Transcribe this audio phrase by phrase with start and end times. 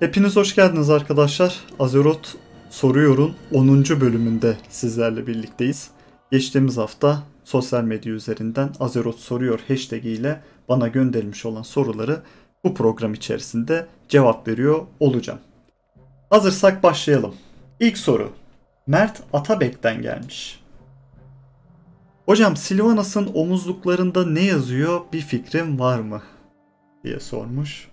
[0.00, 1.60] Hepiniz hoş geldiniz arkadaşlar.
[1.78, 2.28] Azeroth
[2.70, 3.84] Soruyor'un 10.
[3.84, 5.90] bölümünde sizlerle birlikteyiz.
[6.32, 12.22] Geçtiğimiz hafta sosyal medya üzerinden Azeroth Soruyor hashtag ile bana gönderilmiş olan soruları
[12.64, 15.38] bu program içerisinde cevap veriyor olacağım.
[16.30, 17.34] Hazırsak başlayalım.
[17.80, 18.32] İlk soru
[18.86, 20.60] Mert Atabek'ten gelmiş.
[22.26, 26.22] Hocam Silvanas'ın omuzluklarında ne yazıyor bir fikrim var mı?
[27.04, 27.87] diye sormuş.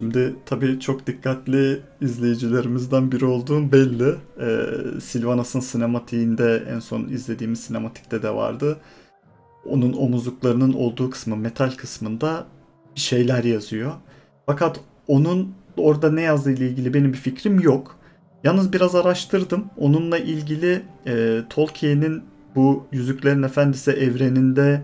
[0.00, 4.14] Şimdi tabii çok dikkatli izleyicilerimizden biri olduğum belli.
[4.40, 8.76] Ee, Silvanas'ın sinematiğinde en son izlediğimiz sinematikte de vardı.
[9.64, 12.46] Onun omuzluklarının olduğu kısmı metal kısmında
[12.94, 13.92] bir şeyler yazıyor.
[14.46, 17.96] Fakat onun orada ne yazdığı ile ilgili benim bir fikrim yok.
[18.44, 19.64] Yalnız biraz araştırdım.
[19.76, 22.22] Onunla ilgili e, Tolkien'in
[22.56, 24.82] bu Yüzüklerin Efendisi evreninde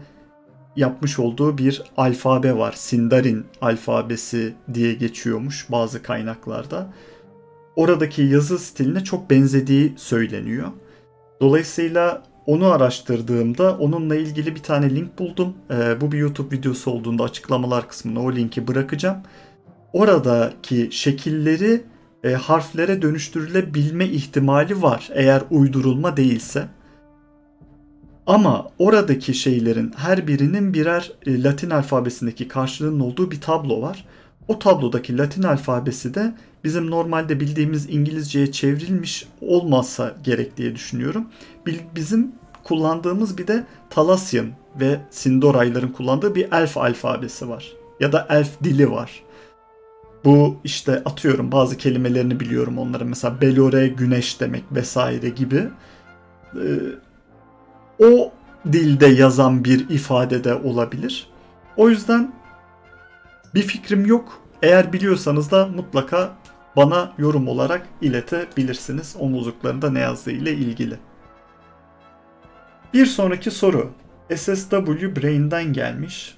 [0.76, 2.72] yapmış olduğu bir alfabe var.
[2.72, 6.92] Sindarin alfabesi diye geçiyormuş bazı kaynaklarda.
[7.76, 10.68] Oradaki yazı stiline çok benzediği söyleniyor.
[11.40, 15.54] Dolayısıyla onu araştırdığımda onunla ilgili bir tane link buldum.
[15.70, 19.16] Ee, bu bir YouTube videosu olduğunda açıklamalar kısmına o linki bırakacağım.
[19.92, 21.84] Oradaki şekilleri
[22.24, 26.68] e, harflere dönüştürülebilme ihtimali var eğer uydurulma değilse.
[28.26, 34.04] Ama oradaki şeylerin her birinin birer e, Latin alfabesindeki karşılığının olduğu bir tablo var.
[34.48, 41.26] O tablodaki Latin alfabesi de bizim normalde bildiğimiz İngilizceye çevrilmiş olmazsa gerek diye düşünüyorum.
[41.94, 42.32] Bizim
[42.64, 44.46] kullandığımız bir de Talasyan
[44.80, 47.72] ve Sindorayların kullandığı bir elf alfabesi var.
[48.00, 49.22] Ya da elf dili var.
[50.24, 53.08] Bu işte atıyorum bazı kelimelerini biliyorum onların.
[53.08, 55.68] Mesela Belore güneş demek vesaire gibi.
[58.02, 58.32] O
[58.72, 61.30] dilde yazan bir ifade de olabilir.
[61.76, 62.32] O yüzden
[63.54, 64.40] bir fikrim yok.
[64.62, 66.36] Eğer biliyorsanız da mutlaka
[66.76, 70.98] bana yorum olarak iletebilirsiniz omuzluklarında ne yazdığı ile ilgili.
[72.94, 73.90] Bir sonraki soru
[74.36, 76.36] SSW Brain'den gelmiş.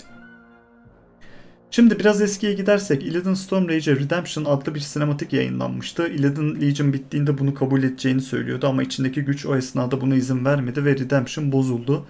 [1.70, 6.08] Şimdi biraz eskiye gidersek Illidan Stormrage'e Redemption adlı bir sinematik yayınlanmıştı.
[6.08, 10.84] Illidan Legion bittiğinde bunu kabul edeceğini söylüyordu ama içindeki güç o esnada buna izin vermedi
[10.84, 12.06] ve Redemption bozuldu.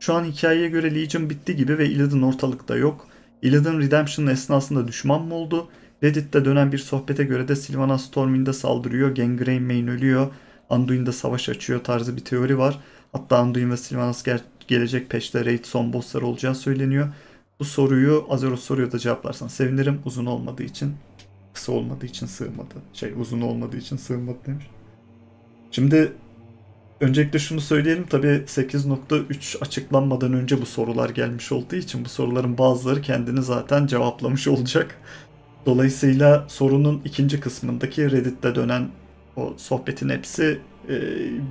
[0.00, 3.06] Şu an hikayeye göre Legion bitti gibi ve Illidan ortalıkta yok.
[3.42, 5.68] Illidan Redemption esnasında düşman mı oldu?
[6.02, 10.26] Reddit'te dönen bir sohbete göre de Sylvanas Stormwind'e saldırıyor, Gangrene Main ölüyor,
[10.70, 12.80] Anduin'de savaş açıyor tarzı bir teori var.
[13.12, 14.24] Hatta Anduin ve Sylvanas
[14.68, 17.08] gelecek peşte raid son bosslar olacağı söyleniyor.
[17.60, 20.00] Bu soruyu Azeroth soruyor da cevaplarsan sevinirim.
[20.04, 20.94] Uzun olmadığı için,
[21.52, 22.74] kısa olmadığı için sığmadı.
[22.92, 24.66] Şey uzun olmadığı için sığmadı demiş.
[25.70, 26.12] Şimdi
[27.00, 33.02] öncelikle şunu söyleyelim tabi 8.3 açıklanmadan önce bu sorular gelmiş olduğu için bu soruların bazıları
[33.02, 34.96] kendini zaten cevaplamış olacak.
[35.66, 38.88] Dolayısıyla sorunun ikinci kısmındaki Reddit'te dönen
[39.36, 40.96] o sohbetin hepsi e,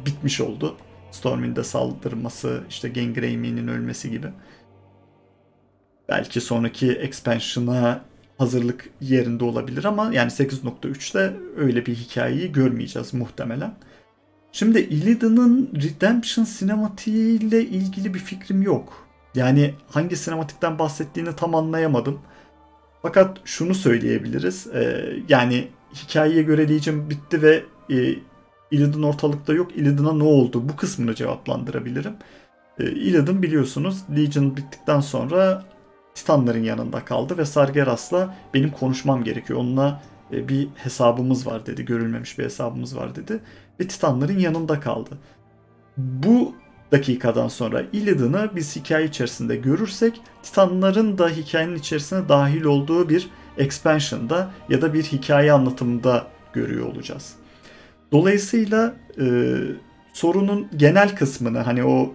[0.05, 0.75] bitmiş oldu.
[1.11, 4.27] Storm'in saldırması, işte Gangraine'in ölmesi gibi.
[6.09, 8.01] Belki sonraki expansion'a
[8.37, 13.73] hazırlık yerinde olabilir ama yani 8.3'te öyle bir hikayeyi görmeyeceğiz muhtemelen.
[14.51, 19.07] Şimdi Illidan'ın Redemption sinematiğiyle ilgili bir fikrim yok.
[19.35, 22.19] Yani hangi sinematikten bahsettiğini tam anlayamadım.
[23.01, 24.67] Fakat şunu söyleyebiliriz.
[24.67, 28.15] Ee, yani hikayeye göre Legion bitti ve e,
[28.71, 29.75] Illidan ortalıkta yok.
[29.75, 30.69] Illidan'a ne oldu?
[30.69, 32.13] Bu kısmını cevaplandırabilirim.
[32.79, 35.65] E, Illidan biliyorsunuz Legion bittikten sonra
[36.19, 39.59] Titanların yanında kaldı ve Sargeras'la benim konuşmam gerekiyor.
[39.59, 41.85] Onunla e, bir hesabımız var dedi.
[41.85, 43.39] Görülmemiş bir hesabımız var dedi.
[43.79, 45.17] Ve Titanların yanında kaldı.
[45.97, 46.55] Bu
[46.91, 54.51] dakikadan sonra Illidan'ı biz hikaye içerisinde görürsek Titanların da hikayenin içerisine dahil olduğu bir expansion'da
[54.69, 57.35] ya da bir hikaye anlatımında görüyor olacağız.
[58.11, 59.55] Dolayısıyla e,
[60.13, 62.13] sorunun genel kısmını hani o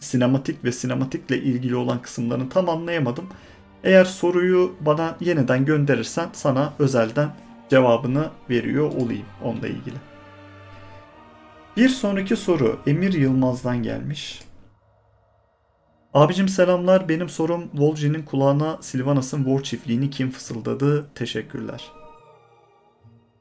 [0.00, 3.26] sinematik ve sinematikle ilgili olan kısımlarını tam anlayamadım.
[3.84, 7.30] Eğer soruyu bana yeniden gönderirsen sana özelden
[7.70, 9.96] cevabını veriyor olayım onunla ilgili.
[11.76, 14.40] Bir sonraki soru Emir Yılmaz'dan gelmiş.
[16.14, 17.08] Abicim selamlar.
[17.08, 21.10] Benim sorum Volji'nin kulağına Silvanas'ın War çiftliğini kim fısıldadı?
[21.14, 21.90] Teşekkürler.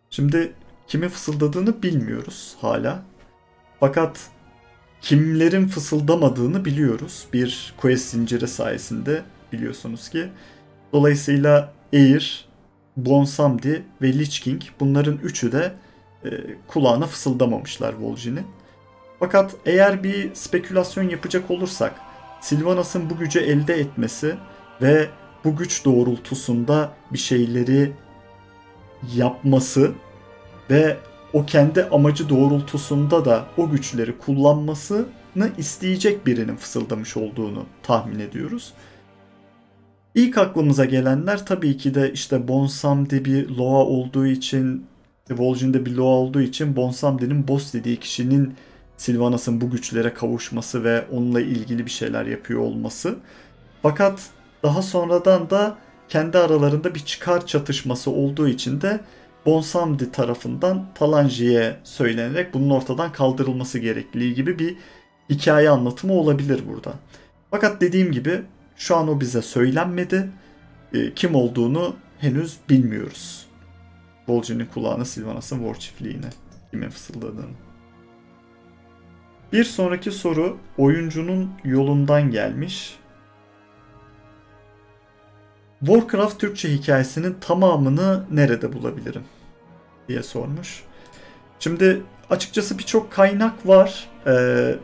[0.10, 0.54] Şimdi
[0.88, 3.04] kimin fısıldadığını bilmiyoruz hala.
[3.80, 4.30] Fakat
[5.02, 7.28] kimlerin fısıldamadığını biliyoruz.
[7.34, 9.22] Bir quest zinciri sayesinde
[9.54, 10.30] biliyorsunuz ki.
[10.94, 12.46] Dolayısıyla Air,
[12.98, 15.74] Bonsamdi ve Lich King bunların üçü de
[16.26, 16.30] e,
[16.68, 18.46] kulağına fısıldamamışlar Vol'jin'in.
[19.20, 21.96] Fakat eğer bir spekülasyon yapacak olursak
[22.42, 24.36] Sylvanas'ın bu gücü elde etmesi
[24.82, 25.10] ve
[25.44, 27.92] bu güç doğrultusunda bir şeyleri
[29.16, 29.92] yapması
[30.70, 30.98] ve
[31.34, 38.74] o kendi amacı doğrultusunda da o güçleri kullanmasını isteyecek birinin fısıldamış olduğunu tahmin ediyoruz.
[40.16, 44.86] İlk aklımıza gelenler tabii ki de işte Bonsamdi bir Loa olduğu için,
[45.32, 48.54] Vol'jin'de bir Loa olduğu için Bonsamdi'nin boss dediği kişinin
[48.98, 53.16] Sylvanas'ın bu güçlere kavuşması ve onunla ilgili bir şeyler yapıyor olması.
[53.82, 54.30] Fakat
[54.64, 55.78] daha sonradan da
[56.10, 59.00] kendi aralarında bir çıkar çatışması olduğu için de
[59.46, 64.78] Bonsamdi tarafından Talanji'ye söylenerek bunun ortadan kaldırılması gerektiği gibi bir
[65.30, 66.94] hikaye anlatımı olabilir burada.
[67.52, 68.42] Fakat dediğim gibi
[68.76, 70.30] şu an o bize söylenmedi.
[70.94, 73.46] E, kim olduğunu henüz bilmiyoruz.
[74.28, 76.30] Bolji'nin kulağına Sylvanas'ın War çiftliğine
[76.72, 77.56] kimin fısıldadığını.
[79.54, 83.00] Bir sonraki soru oyuncunun yolundan gelmiş.
[85.80, 89.24] Warcraft Türkçe hikayesinin tamamını nerede bulabilirim?
[90.10, 90.84] diye sormuş.
[91.60, 94.10] Şimdi açıkçası birçok kaynak var.
[94.28, 94.76] Ee,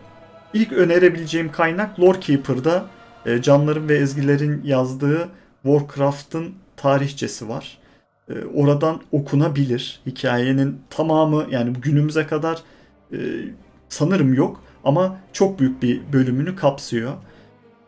[0.54, 2.86] ilk önerebileceğim kaynak Lorekeeper'da
[3.26, 5.30] e, Canların ve Ezgilerin yazdığı
[5.64, 7.78] Warcraft'ın tarihçesi var.
[8.30, 10.02] E, oradan okunabilir.
[10.06, 12.62] Hikayenin tamamı yani günümüze kadar
[13.12, 13.18] e,
[13.90, 17.14] sanırım yok ama çok büyük bir bölümünü kapsıyor.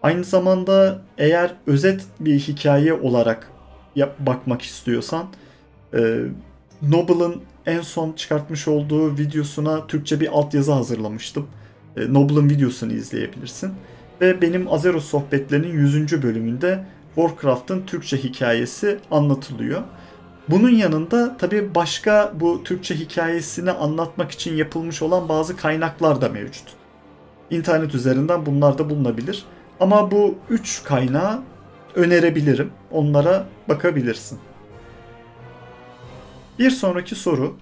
[0.07, 3.51] Aynı zamanda eğer özet bir hikaye olarak
[3.95, 5.27] yap, bakmak istiyorsan
[5.94, 6.19] e,
[6.81, 11.48] Noble'ın en son çıkartmış olduğu videosuna Türkçe bir altyazı hazırlamıştım.
[11.98, 13.71] E, Noble'ın videosunu izleyebilirsin.
[14.21, 16.24] Ve benim Azeroth sohbetlerinin 100.
[16.24, 19.81] bölümünde Warcraft'ın Türkçe hikayesi anlatılıyor.
[20.50, 26.65] Bunun yanında tabii başka bu Türkçe hikayesini anlatmak için yapılmış olan bazı kaynaklar da mevcut.
[27.50, 29.45] İnternet üzerinden bunlar da bulunabilir.
[29.79, 31.41] Ama bu üç kaynağı
[31.95, 32.71] önerebilirim.
[32.91, 34.39] Onlara bakabilirsin.
[36.59, 37.57] Bir sonraki soru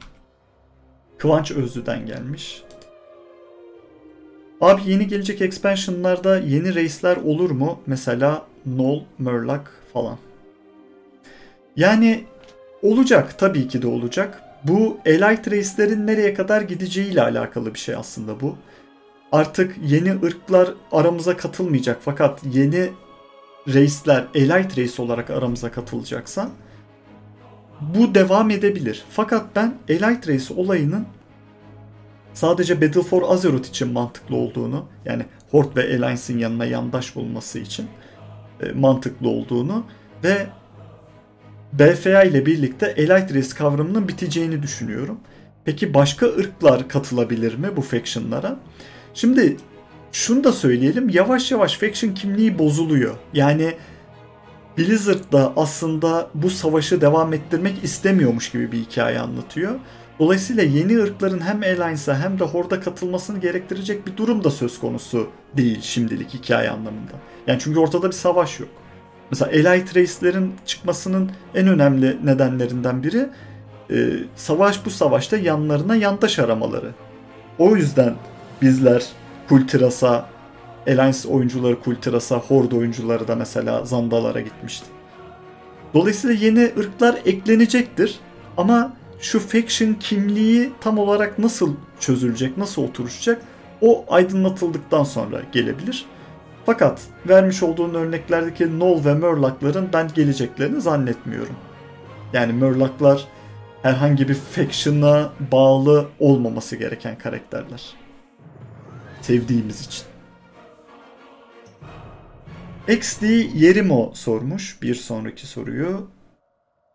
[1.18, 2.64] Kıvanç Özlü'den gelmiş.
[4.62, 7.80] Abi yeni gelecek expansionlarda yeni reisler olur mu?
[7.88, 9.62] Mesela Null, Murloc
[9.94, 10.18] falan.
[11.76, 12.24] Yani
[12.82, 14.42] olacak tabii ki de olacak.
[14.64, 18.56] Bu Elite reislerin nereye kadar gideceğiyle alakalı bir şey aslında bu.
[19.36, 22.90] Artık yeni ırklar aramıza katılmayacak fakat yeni
[23.68, 26.50] reisler Elite reis olarak aramıza katılacaksa
[27.82, 29.04] bu devam edebilir.
[29.10, 31.06] Fakat ben Elite reis olayının
[32.34, 37.88] sadece Battle for Azeroth için mantıklı olduğunu yani Horde ve Alliance'in yanına yandaş bulması için
[38.62, 39.86] e, mantıklı olduğunu
[40.24, 40.48] ve
[41.74, 45.20] BFA ile birlikte Elite Race kavramının biteceğini düşünüyorum.
[45.66, 48.60] Peki başka ırklar katılabilir mi bu factionlara?
[49.16, 49.58] Şimdi
[50.12, 51.10] şunu da söyleyelim.
[51.10, 53.16] Yavaş yavaş faction kimliği bozuluyor.
[53.34, 53.74] Yani
[54.78, 59.76] Blizzard da aslında bu savaşı devam ettirmek istemiyormuş gibi bir hikaye anlatıyor.
[60.20, 65.28] Dolayısıyla yeni ırkların hem Alliance'a hem de Horde'a katılmasını gerektirecek bir durum da söz konusu
[65.58, 67.12] değil şimdilik hikaye anlamında.
[67.48, 68.70] Yani çünkü ortada bir savaş yok.
[69.32, 73.30] Mesela Elite Race'lerin çıkmasının en önemli nedenlerinden biri
[73.92, 73.96] e,
[74.36, 76.92] savaş bu savaşta yanlarına yandaş aramaları.
[77.60, 78.16] O yüzden
[78.62, 79.06] bizler
[79.50, 80.30] Kultiras'a,
[80.88, 84.86] Alliance oyuncuları Kultiras'a, Horde oyuncuları da mesela Zandalara gitmişti.
[85.94, 88.20] Dolayısıyla yeni ırklar eklenecektir
[88.58, 93.42] ama şu faction kimliği tam olarak nasıl çözülecek, nasıl oturuşacak
[93.82, 96.06] o aydınlatıldıktan sonra gelebilir.
[96.66, 101.56] Fakat vermiş olduğun örneklerdeki Null ve Murloc'ların ben geleceklerini zannetmiyorum.
[102.34, 103.28] Yani Murloc'lar
[103.82, 108.05] herhangi bir faction'a bağlı olmaması gereken karakterler.
[109.26, 110.04] Sevdiğimiz için.
[112.88, 116.08] XD Yerimo sormuş bir sonraki soruyu.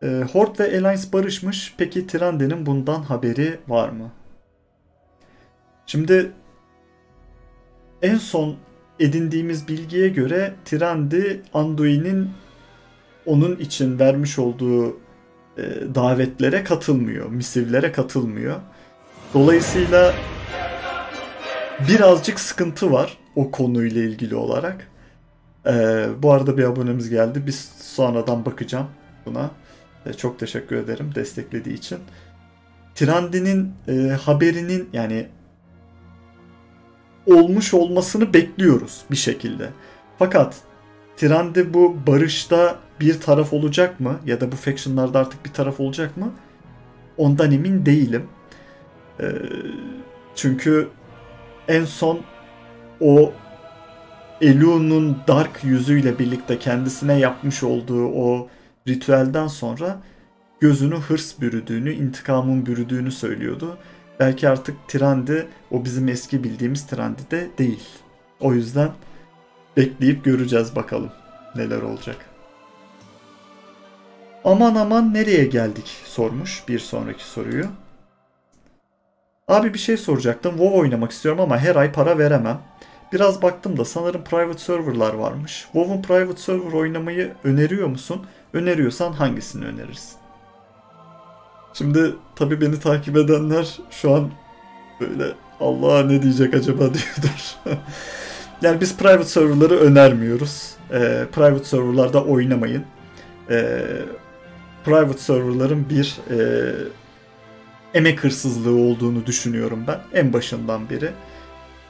[0.03, 1.75] E, Horde ve Alliance barışmış.
[1.79, 4.13] Peki Tyrande bundan haberi var mı?
[5.87, 6.33] Şimdi
[8.03, 8.57] en son
[9.01, 12.31] edindiğimiz bilgiye göre Tyrande Anduin'in
[13.27, 14.91] onun için vermiş olduğu
[15.57, 15.63] e,
[15.95, 18.61] davetlere katılmıyor, misivlere katılmıyor.
[19.35, 20.15] Dolayısıyla
[21.89, 24.87] birazcık sıkıntı var o konuyla ilgili olarak.
[25.67, 27.43] Ee, bu arada bir abonemiz geldi.
[27.47, 28.87] Biz sonradan bakacağım
[29.27, 29.51] buna.
[30.07, 31.99] Ee, çok teşekkür ederim desteklediği için.
[32.95, 35.29] Trendinin e, haberinin yani
[37.27, 39.71] olmuş olmasını bekliyoruz bir şekilde.
[40.19, 40.57] Fakat
[41.17, 44.21] Trendi bu barışta bir taraf olacak mı?
[44.27, 46.33] Ya da bu factionlarda artık bir taraf olacak mı?
[47.17, 48.27] Ondan emin değilim.
[49.21, 49.27] Ee,
[50.35, 50.89] çünkü
[51.71, 52.21] en son
[53.01, 53.33] o
[54.41, 58.49] Elu'nun Dark yüzüyle birlikte kendisine yapmış olduğu o
[58.89, 60.01] ritüelden sonra
[60.61, 63.79] gözünü hırs bürüdüğünü, intikamın bürüdüğünü söylüyordu.
[64.21, 67.89] Belki artık trendi o bizim eski bildiğimiz trendi de değil.
[68.41, 68.91] O yüzden
[69.77, 71.13] bekleyip göreceğiz bakalım
[71.57, 72.17] neler olacak.
[74.45, 77.67] Aman aman nereye geldik sormuş bir sonraki soruyu.
[79.51, 80.51] Abi bir şey soracaktım.
[80.51, 82.61] WoW oynamak istiyorum ama her ay para veremem.
[83.13, 85.63] Biraz baktım da sanırım private serverlar varmış.
[85.73, 88.27] WoW'un private server oynamayı öneriyor musun?
[88.53, 90.17] Öneriyorsan hangisini önerirsin?
[91.75, 94.31] Şimdi tabi beni takip edenler şu an
[95.01, 97.57] böyle Allah ne diyecek acaba diyordur.
[98.63, 100.75] yani biz private serverları önermiyoruz.
[100.93, 102.85] Ee, private serverlarda oynamayın.
[103.51, 103.83] Ee,
[104.85, 106.39] private serverların bir e,
[107.95, 111.11] emek hırsızlığı olduğunu düşünüyorum ben en başından beri.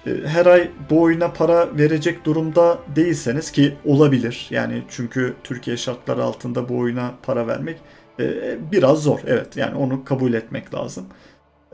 [0.06, 4.46] Ee, her ay bu oyuna para verecek durumda değilseniz ki olabilir.
[4.50, 7.76] Yani çünkü Türkiye şartları altında bu oyuna para vermek
[8.20, 9.20] e, biraz zor.
[9.26, 11.06] Evet yani onu kabul etmek lazım.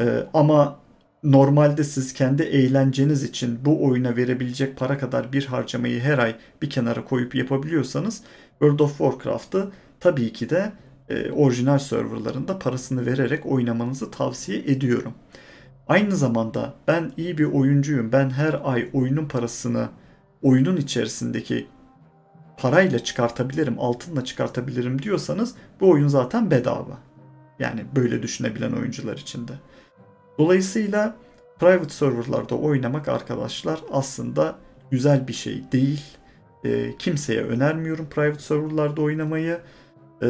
[0.01, 0.05] E,
[0.35, 0.79] ama
[1.23, 6.71] normalde siz kendi eğlenceniz için bu oyuna verebilecek para kadar bir harcamayı her ay bir
[6.71, 10.73] kenara koyup yapabiliyorsanız World of Warcraft'ı tabii ki de
[11.09, 15.15] e, orijinal serverlarında parasını vererek oynamanızı tavsiye ediyorum.
[15.89, 18.13] Aynı zamanda ben iyi bir oyuncuyum.
[18.13, 19.89] Ben her ay oyunun parasını
[20.43, 21.67] oyunun içerisindeki
[22.57, 26.99] parayla çıkartabilirim, altınla çıkartabilirim diyorsanız bu oyun zaten bedava.
[27.59, 29.53] Yani böyle düşünebilen oyuncular için de.
[30.39, 31.17] Dolayısıyla
[31.59, 34.57] private serverlarda oynamak arkadaşlar aslında
[34.91, 36.05] güzel bir şey değil.
[36.65, 39.61] E, kimseye önermiyorum private serverlarda oynamayı.
[40.23, 40.27] E,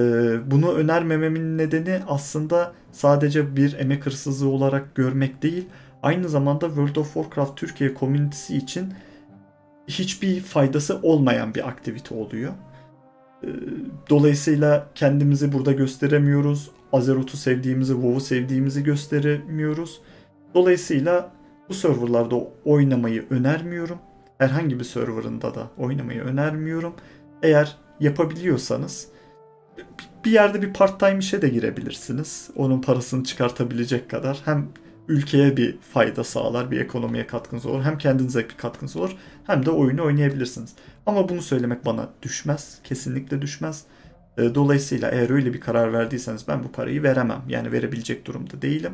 [0.51, 5.69] bunu önermememin nedeni aslında sadece bir emek hırsızlığı olarak görmek değil.
[6.03, 8.95] Aynı zamanda World of Warcraft Türkiye komünitesi için
[9.89, 12.53] hiçbir faydası olmayan bir aktivite oluyor.
[13.45, 13.49] Ee,
[14.11, 16.71] dolayısıyla kendimizi burada gösteremiyoruz.
[16.93, 20.01] Azeroth'u sevdiğimizi, WoW'u sevdiğimizi gösteremiyoruz.
[20.55, 21.33] Dolayısıyla
[21.69, 23.99] bu serverlarda oynamayı önermiyorum.
[24.39, 26.95] Herhangi bir serverında da oynamayı önermiyorum.
[27.43, 29.09] Eğer yapabiliyorsanız
[30.25, 32.51] bir yerde bir part time işe de girebilirsiniz.
[32.57, 34.43] Onun parasını çıkartabilecek kadar.
[34.45, 34.69] Hem
[35.09, 37.83] ülkeye bir fayda sağlar, bir ekonomiye katkınız olur.
[37.83, 39.17] Hem kendinize bir katkınız olur
[39.47, 40.75] hem de oyunu oynayabilirsiniz.
[41.07, 42.79] Ama bunu söylemek bana düşmez.
[42.85, 43.85] Kesinlikle düşmez.
[44.39, 47.43] E, dolayısıyla eğer öyle bir karar verdiyseniz ben bu parayı veremem.
[47.49, 48.93] Yani verebilecek durumda değilim.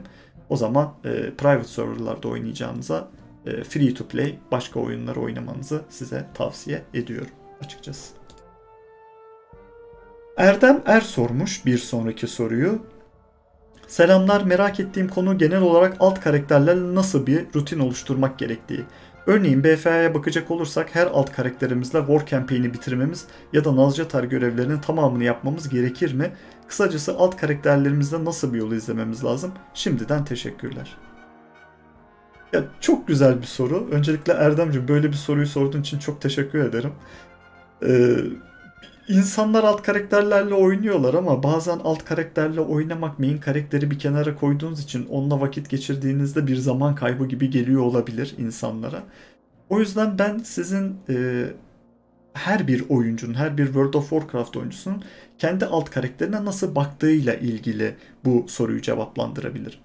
[0.49, 3.09] O zaman e, private serverlarda oynayacağınıza
[3.47, 8.22] e, free to play başka oyunları oynamanızı size tavsiye ediyorum açıkçası.
[10.43, 12.79] Erdem Er sormuş bir sonraki soruyu.
[13.87, 18.85] Selamlar merak ettiğim konu genel olarak alt karakterlerle nasıl bir rutin oluşturmak gerektiği.
[19.27, 25.25] Örneğin BFA'ya bakacak olursak her alt karakterimizle War Campaign'i bitirmemiz ya da Nazcatar görevlerinin tamamını
[25.25, 26.33] yapmamız gerekir mi?
[26.69, 29.53] Kısacası alt karakterlerimizde nasıl bir yolu izlememiz lazım?
[29.75, 30.97] Şimdiden teşekkürler.
[32.53, 33.89] Ya çok güzel bir soru.
[33.91, 36.93] Öncelikle Erdemciğim böyle bir soruyu sorduğun için çok teşekkür ederim.
[37.87, 38.17] Ee,
[39.13, 45.07] İnsanlar alt karakterlerle oynuyorlar ama bazen alt karakterle oynamak main karakteri bir kenara koyduğunuz için
[45.07, 49.03] onunla vakit geçirdiğinizde bir zaman kaybı gibi geliyor olabilir insanlara.
[49.69, 51.45] O yüzden ben sizin e,
[52.35, 55.05] her bir oyuncunun, her bir World of Warcraft oyuncusunun
[55.39, 59.79] kendi alt karakterine nasıl baktığıyla ilgili bu soruyu cevaplandırabilirim.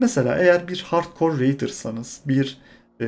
[0.00, 2.58] Mesela eğer bir hardcore raidersanız, bir
[3.00, 3.06] e,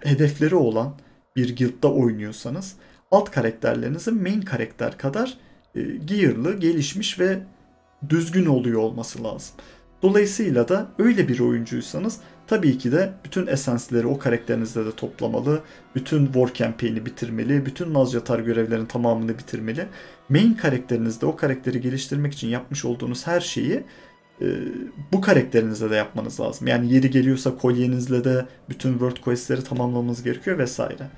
[0.00, 0.94] hedefleri olan
[1.36, 2.76] bir guildda oynuyorsanız
[3.10, 5.38] alt karakterlerinizin main karakter kadar
[5.74, 7.38] e, gearlı, gelişmiş ve
[8.08, 9.54] düzgün oluyor olması lazım.
[10.02, 15.60] Dolayısıyla da öyle bir oyuncuysanız tabii ki de bütün esensleri o karakterinizde de toplamalı,
[15.94, 19.86] bütün War Campaign'i bitirmeli, bütün Nazcatar görevlerin tamamını bitirmeli.
[20.28, 23.82] Main karakterinizde o karakteri geliştirmek için yapmış olduğunuz her şeyi
[24.40, 24.46] e,
[25.12, 26.66] bu karakterinizle de yapmanız lazım.
[26.66, 31.08] Yani yeri geliyorsa kolyenizle de bütün World Quest'leri tamamlamanız gerekiyor vesaire.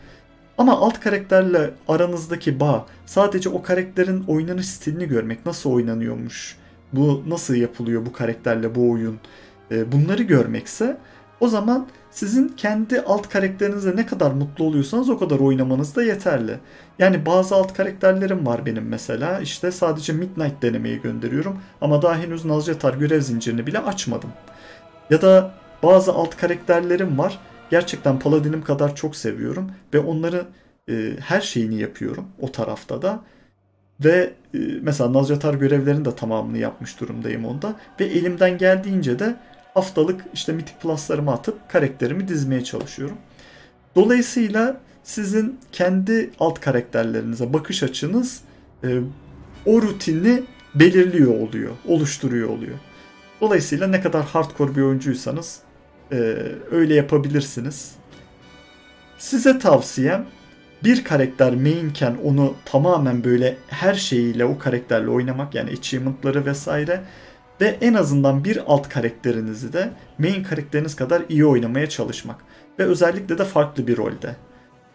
[0.59, 6.57] Ama alt karakterle aranızdaki bağ sadece o karakterin oynanış stilini görmek nasıl oynanıyormuş,
[6.93, 9.19] bu nasıl yapılıyor bu karakterle bu oyun
[9.71, 10.97] e, bunları görmekse
[11.41, 16.59] o zaman sizin kendi alt karakterinizle ne kadar mutlu oluyorsanız o kadar oynamanız da yeterli.
[16.99, 19.41] Yani bazı alt karakterlerim var benim mesela.
[19.41, 24.31] İşte sadece Midnight denemeyi gönderiyorum ama daha henüz Nazcatar görev zincirini bile açmadım.
[25.11, 27.39] Ya da bazı alt karakterlerim var
[27.71, 30.47] gerçekten Paladin'im kadar çok seviyorum ve onları
[30.89, 33.21] e, her şeyini yapıyorum o tarafta da.
[34.05, 37.75] Ve e, mesela Nazcatar görevlerinin de tamamını yapmış durumdayım onda.
[38.01, 39.37] Ve elimden geldiğince de
[39.75, 43.17] haftalık işte Mythic Plus'larımı atıp karakterimi dizmeye çalışıyorum.
[43.97, 48.41] Dolayısıyla sizin kendi alt karakterlerinize bakış açınız
[48.85, 49.01] e,
[49.67, 50.43] o rutini
[50.75, 52.79] belirliyor oluyor, oluşturuyor oluyor.
[53.41, 55.61] Dolayısıyla ne kadar hardcore bir oyuncuysanız
[56.13, 56.37] e,
[56.71, 57.93] öyle yapabilirsiniz.
[59.19, 60.27] Size tavsiyem
[60.85, 67.01] bir karakter mainken onu tamamen böyle her şeyiyle o karakterle oynamak yani achievement'ları vesaire
[67.61, 72.37] ve en azından bir alt karakterinizi de main karakteriniz kadar iyi oynamaya çalışmak
[72.79, 74.37] ve özellikle de farklı bir rolde.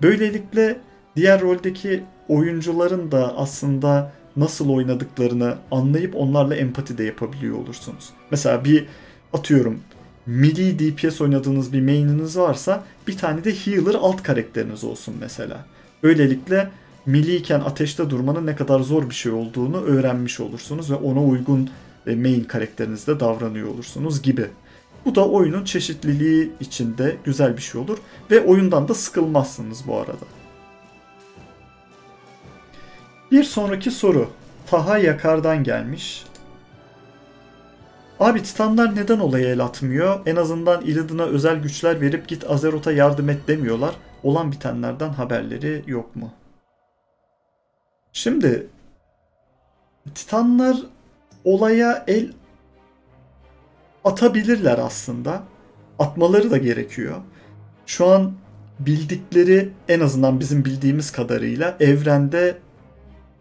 [0.02, 0.80] Böylelikle
[1.16, 8.10] diğer roldeki oyuncuların da aslında nasıl oynadıklarını anlayıp onlarla empati de yapabiliyor olursunuz.
[8.32, 8.86] Mesela bir
[9.34, 9.80] atıyorum
[10.26, 15.66] midi DPS oynadığınız bir main'iniz varsa bir tane de healer alt karakteriniz olsun mesela.
[16.04, 16.72] Böylelikle
[17.06, 21.70] milliyken ateşte durmanın ne kadar zor bir şey olduğunu öğrenmiş olursunuz ve ona uygun
[22.08, 24.48] e, main karakterinizde davranıyor olursunuz gibi.
[25.06, 27.98] Bu da oyunun çeşitliliği içinde güzel bir şey olur
[28.32, 30.26] ve oyundan da sıkılmazsınız bu arada.
[33.32, 34.30] Bir sonraki soru
[34.68, 36.24] Taha Yakar'dan gelmiş.
[38.22, 40.20] Abi Titanlar neden olaya el atmıyor?
[40.26, 43.96] En azından Illidan'a özel güçler verip git Azeroth'a yardım et demiyorlar.
[44.24, 46.32] Olan bitenlerden haberleri yok mu?
[48.14, 48.68] Şimdi
[50.16, 50.78] Titanlar
[51.44, 52.34] olaya el
[54.04, 55.44] atabilirler aslında.
[56.00, 57.18] Atmaları da gerekiyor.
[57.86, 58.34] Şu an
[58.80, 62.58] bildikleri en azından bizim bildiğimiz kadarıyla evrende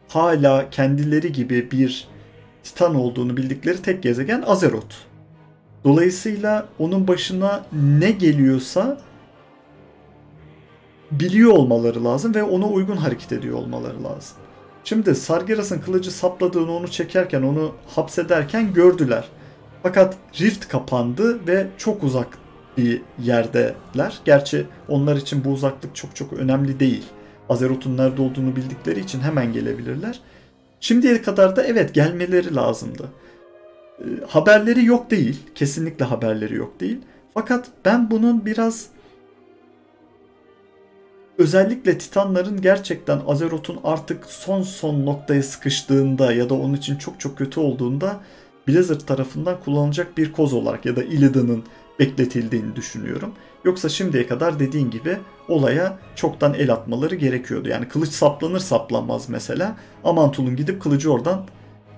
[0.08, 2.08] hala kendileri gibi bir
[2.62, 4.94] Titan olduğunu bildikleri tek gezegen Azeroth.
[5.84, 9.00] Dolayısıyla onun başına ne geliyorsa
[11.10, 14.36] biliyor olmaları lazım ve ona uygun hareket ediyor olmaları lazım.
[14.84, 19.28] Şimdi Sargeras'ın kılıcı sapladığını onu çekerken onu hapsederken gördüler.
[19.82, 22.38] Fakat Rift kapandı ve çok uzak
[22.76, 24.20] bir yerdeler.
[24.24, 27.04] Gerçi onlar için bu uzaklık çok çok önemli değil.
[27.48, 30.20] Azeroth'un nerede olduğunu bildikleri için hemen gelebilirler.
[30.80, 33.08] Şimdiye kadar da evet gelmeleri lazımdı.
[33.98, 35.40] E, haberleri yok değil.
[35.54, 36.98] Kesinlikle haberleri yok değil.
[37.34, 38.86] Fakat ben bunun biraz
[41.38, 47.38] özellikle Titanların gerçekten Azeroth'un artık son son noktaya sıkıştığında ya da onun için çok çok
[47.38, 48.20] kötü olduğunda
[48.68, 51.64] Blizzard tarafından kullanılacak bir koz olarak ya da Illidan'ın
[51.98, 53.34] bekletildiğini düşünüyorum.
[53.64, 55.18] Yoksa şimdiye kadar dediğin gibi
[55.48, 57.68] olaya çoktan el atmaları gerekiyordu.
[57.68, 59.76] Yani kılıç saplanır saplanmaz mesela.
[60.04, 61.46] Amantul'un gidip kılıcı oradan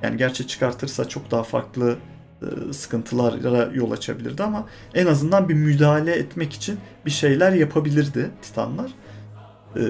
[0.03, 1.97] yani gerçi çıkartırsa çok daha farklı
[2.43, 8.91] e, sıkıntılara yol açabilirdi ama en azından bir müdahale etmek için bir şeyler yapabilirdi Titanlar.
[9.77, 9.81] Ee,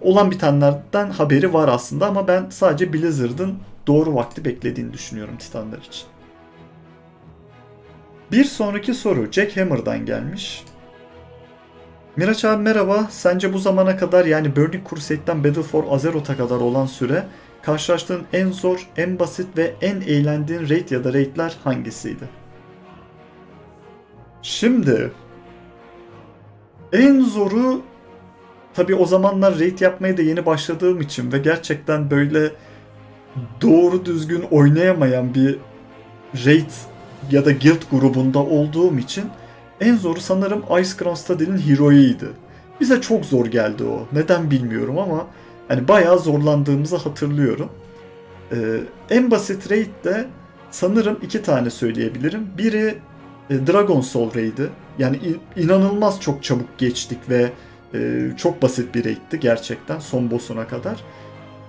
[0.00, 6.04] olan bitenlerden haberi var aslında ama ben sadece Blizzard'ın doğru vakti beklediğini düşünüyorum Titanlar için.
[8.32, 10.64] Bir sonraki soru Jack Hammer'dan gelmiş.
[12.16, 13.06] Miraç abi merhaba.
[13.10, 17.26] Sence bu zamana kadar yani Burning Crusade'den Battle for Azeroth'a kadar olan süre
[17.62, 22.24] karşılaştığın en zor, en basit ve en eğlendiğin raid ya da raidler hangisiydi?
[24.42, 25.12] Şimdi
[26.92, 27.82] en zoru
[28.74, 32.50] tabi o zamanlar raid yapmaya da yeni başladığım için ve gerçekten böyle
[33.60, 35.58] doğru düzgün oynayamayan bir
[36.46, 36.70] raid
[37.30, 39.24] ya da guild grubunda olduğum için
[39.80, 42.28] en zoru sanırım Ice Crown Study'nin Hero'ydı.
[42.80, 44.06] Bize çok zor geldi o.
[44.12, 45.26] Neden bilmiyorum ama
[45.68, 47.70] hani bayağı zorlandığımızı hatırlıyorum.
[48.52, 50.26] Ee, en basit raid de
[50.70, 52.46] sanırım iki tane söyleyebilirim.
[52.58, 52.98] Biri
[53.50, 54.68] e, Dragon Soul raid'i.
[54.98, 55.18] Yani
[55.56, 57.50] inanılmaz çok çabuk geçtik ve
[57.94, 61.04] e, çok basit bir raid'ti gerçekten son boss'una kadar.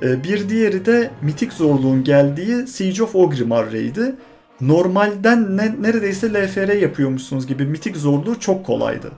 [0.01, 4.15] E, bir diğeri de mitik zorluğun geldiği Siege of Orgrimmar raid'i
[4.61, 9.11] normalden ne, neredeyse LFR yapıyormuşsunuz gibi mitik zorluğu çok kolaydı.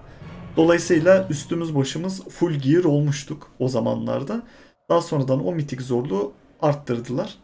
[0.57, 4.43] Dolayısıyla üstümüz başımız full gear olmuştuk o zamanlarda.
[4.89, 7.35] Daha sonradan o mitik zorluğu arttırdılar.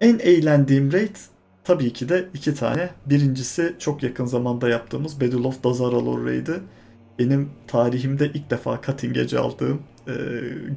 [0.00, 1.16] En eğlendiğim raid
[1.64, 2.90] tabii ki de iki tane.
[3.06, 6.60] Birincisi çok yakın zamanda yaptığımız Battle of Dazaralor raid'i.
[7.18, 10.12] Benim tarihimde ilk defa cutting aldığım e,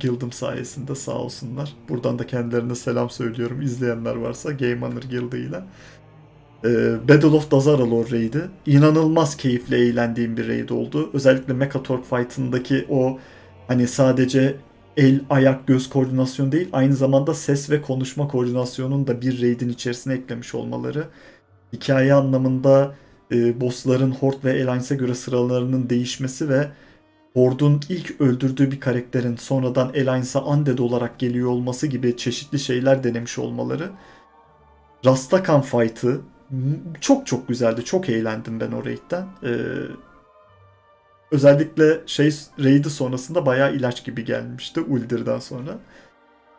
[0.02, 1.74] guild'ım sayesinde sağ olsunlar.
[1.90, 5.64] Buradan da kendilerine selam söylüyorum izleyenler varsa Game Honor Guild'ı ile.
[6.66, 8.42] Ee, Battle of Dazaralor raid'i.
[8.66, 11.10] İnanılmaz keyifli eğlendiğim bir raid oldu.
[11.14, 13.20] Özellikle Mechatorp fight'ındaki o
[13.68, 14.56] hani sadece
[14.98, 20.14] el, ayak, göz koordinasyonu değil aynı zamanda ses ve konuşma koordinasyonunu da bir raid'in içerisine
[20.14, 21.04] eklemiş olmaları.
[21.74, 22.96] Hikaye anlamında
[23.32, 26.68] e, bossların Horde ve Alliance'e göre sıralarının değişmesi ve
[27.34, 33.40] Horde'un ilk öldürdüğü bir karakterin sonradan Alliance'a undead olarak geliyor olması gibi çeşitli şeyler denemiş
[33.40, 33.90] olmaları.
[35.06, 36.22] Rastakan fight'ı
[37.02, 37.86] çok çok güzeldi.
[37.86, 39.26] Çok eğlendim ben o raid'den.
[39.44, 39.50] Ee,
[41.32, 45.78] özellikle şey raid'i sonrasında bayağı ilaç gibi gelmişti Uldir'den sonra.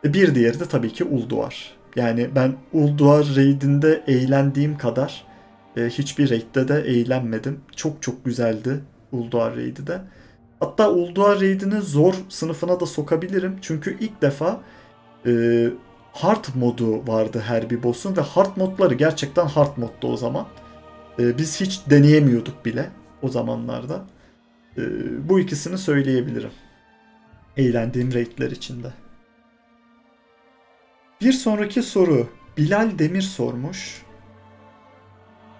[0.03, 1.73] E bir diğeri de tabii ki Ulduar.
[1.95, 5.25] Yani ben Ulduar raidinde eğlendiğim kadar
[5.77, 7.59] e, hiçbir raidde de eğlenmedim.
[7.75, 8.79] Çok çok güzeldi
[9.11, 10.01] Ulduar raidi de.
[10.59, 13.57] Hatta Ulduar raidini zor sınıfına da sokabilirim.
[13.61, 14.61] Çünkü ilk defa
[15.25, 15.31] e,
[16.13, 20.47] hard modu vardı her bir boss'un ve hard modları gerçekten hard moddu o zaman.
[21.19, 22.89] E, biz hiç deneyemiyorduk bile
[23.21, 24.05] o zamanlarda.
[24.77, 24.81] E,
[25.29, 26.51] bu ikisini söyleyebilirim.
[27.57, 28.93] Eğlendiğim raidler içinde.
[31.21, 34.01] Bir sonraki soru Bilal Demir sormuş.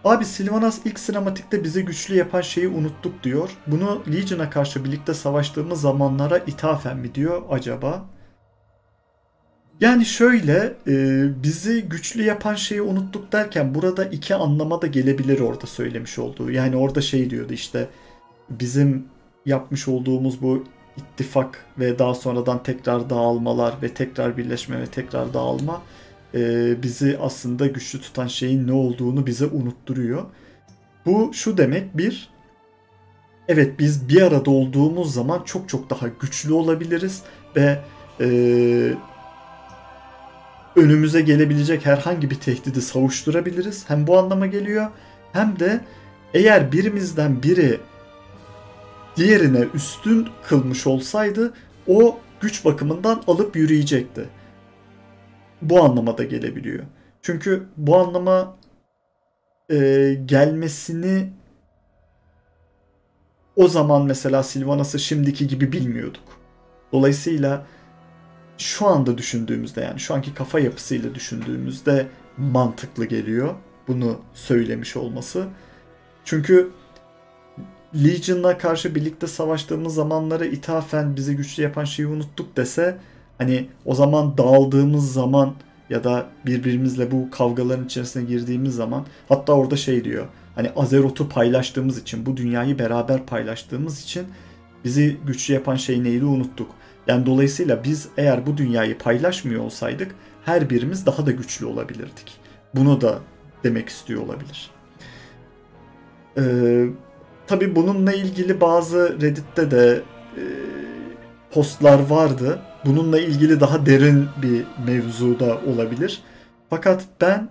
[0.04, 3.58] Abi Sylvanas ilk sinematikte bizi güçlü yapan şeyi unuttuk diyor.
[3.68, 8.06] Bunu Legion'a karşı birlikte savaştığımız zamanlara ithafen mi diyor acaba?
[9.82, 15.68] Yani şöyle e, bizi güçlü yapan şeyi unuttuk derken burada iki anlama da gelebilir orada
[15.68, 16.52] söylemiş olduğu.
[16.52, 17.88] Yani orada şey diyordu işte
[18.50, 19.06] bizim
[19.46, 20.64] yapmış olduğumuz bu
[20.98, 25.82] ittifak ve daha sonradan tekrar dağılmalar ve tekrar birleşme ve tekrar dağılma
[26.34, 30.26] e, bizi aslında güçlü tutan şeyin ne olduğunu bize unutturuyor.
[31.06, 32.30] Bu şu demek bir
[33.48, 37.24] evet biz bir arada olduğumuz zaman çok çok daha güçlü olabiliriz
[37.56, 37.80] ve
[38.20, 38.28] e,
[40.76, 43.90] önümüze gelebilecek herhangi bir tehdidi savuşturabiliriz.
[43.90, 44.88] Hem bu anlama geliyor
[45.34, 45.82] hem de
[46.34, 47.80] eğer birimizden biri
[49.16, 51.54] diğerine üstün kılmış olsaydı
[51.88, 54.30] o güç bakımından alıp yürüyecekti.
[55.62, 56.84] Bu anlamada gelebiliyor.
[57.22, 58.58] Çünkü bu anlama
[59.70, 59.78] e,
[60.26, 61.30] gelmesini
[63.56, 66.24] o zaman mesela Silvanas'ı şimdiki gibi bilmiyorduk.
[66.92, 67.66] Dolayısıyla
[68.62, 73.56] şu anda düşündüğümüzde yani şu anki kafa yapısıyla düşündüğümüzde mantıklı geliyor
[73.88, 75.48] bunu söylemiş olması.
[76.26, 76.72] Çünkü
[77.96, 82.98] Legion'la karşı birlikte savaştığımız zamanları ithafen bizi güçlü yapan şeyi unuttuk dese
[83.38, 85.54] hani o zaman dağıldığımız zaman
[85.90, 91.98] ya da birbirimizle bu kavgaların içerisine girdiğimiz zaman hatta orada şey diyor hani Azeroth'u paylaştığımız
[91.98, 94.24] için bu dünyayı beraber paylaştığımız için
[94.86, 96.72] bizi güçlü yapan şey neydi unuttuk.
[97.08, 102.38] Yani dolayısıyla biz eğer bu dünyayı paylaşmıyor olsaydık her birimiz daha da güçlü olabilirdik.
[102.76, 103.20] Bunu da
[103.64, 104.72] demek istiyor olabilir.
[106.38, 106.86] Ee,
[107.52, 110.02] Tabi bununla ilgili bazı Reddit'te de
[110.38, 110.44] e,
[111.52, 112.60] postlar vardı.
[112.86, 116.22] Bununla ilgili daha derin bir mevzu da olabilir.
[116.70, 117.50] Fakat ben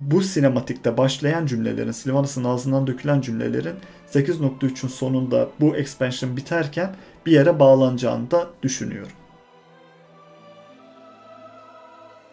[0.00, 3.74] bu sinematikte başlayan cümlelerin, Sylvanas'ın ağzından dökülen cümlelerin
[4.12, 6.94] 8.3'ün sonunda bu expansion biterken
[7.26, 9.12] bir yere bağlanacağını da düşünüyorum.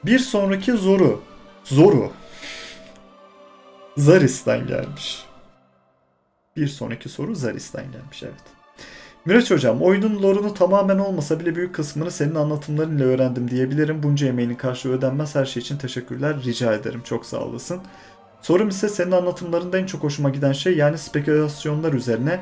[0.05, 1.21] Bir sonraki zoru.
[1.63, 2.11] Zoru.
[3.97, 5.25] Zaris'ten gelmiş.
[6.55, 8.59] Bir sonraki soru Zaris'ten gelmiş evet.
[9.25, 14.03] Miraç hocam oyunun lore'unu tamamen olmasa bile büyük kısmını senin anlatımlarınla öğrendim diyebilirim.
[14.03, 17.81] Bunca emeğinin karşılığı ödenmez her şey için teşekkürler rica ederim çok sağ olasın.
[18.41, 22.39] Sorum ise senin anlatımlarında en çok hoşuma giden şey yani spekülasyonlar üzerine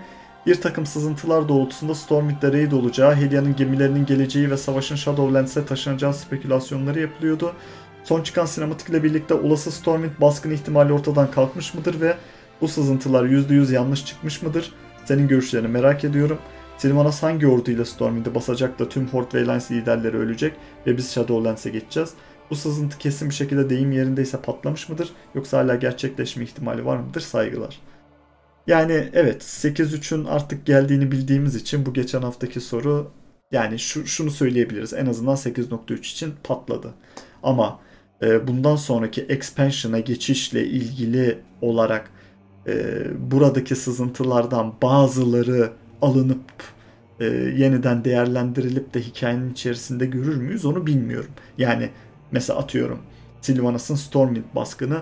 [0.47, 6.99] bir takım sızıntılar doğrultusunda Stormwind'de raid olacağı, Helia'nın gemilerinin geleceği ve savaşın Shadowlands'e taşınacağı spekülasyonları
[6.99, 7.53] yapılıyordu.
[8.03, 12.17] Son çıkan sinematikle birlikte olası Stormwind baskın ihtimali ortadan kalkmış mıdır ve
[12.61, 14.73] bu sızıntılar %100 yanlış çıkmış mıdır?
[15.05, 16.37] Senin görüşlerini merak ediyorum.
[16.77, 20.53] Sylvanas hangi orduyla Stormwind'i basacak da tüm Horde ve Alliance liderleri ölecek
[20.87, 22.09] ve biz Shadowlands'e geçeceğiz?
[22.49, 25.09] Bu sızıntı kesin bir şekilde deyim yerindeyse patlamış mıdır?
[25.35, 27.21] Yoksa hala gerçekleşme ihtimali var mıdır?
[27.21, 27.79] Saygılar.
[28.67, 33.11] Yani evet 8.3'ün artık geldiğini bildiğimiz için bu geçen haftaki soru
[33.51, 34.93] yani şu, şunu söyleyebiliriz.
[34.93, 36.93] En azından 8.3 için patladı.
[37.43, 37.79] Ama
[38.21, 42.11] e, bundan sonraki expansion'a geçişle ilgili olarak
[42.67, 46.63] e, buradaki sızıntılardan bazıları alınıp
[47.19, 47.25] e,
[47.57, 51.31] yeniden değerlendirilip de hikayenin içerisinde görür müyüz onu bilmiyorum.
[51.57, 51.89] Yani
[52.31, 52.99] mesela atıyorum
[53.41, 55.01] Sylvanas'ın Stormwind baskını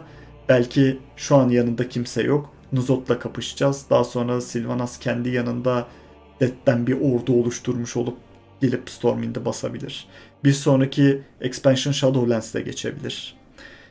[0.50, 2.55] belki şu an yanında kimse yok.
[2.72, 3.86] Nuzot'la kapışacağız.
[3.90, 5.88] Daha sonra Sylvanas kendi yanında
[6.40, 8.18] Death'ten bir ordu oluşturmuş olup
[8.62, 10.08] gelip Stormwind'e basabilir.
[10.44, 13.38] Bir sonraki expansion Shadowlands'de geçebilir.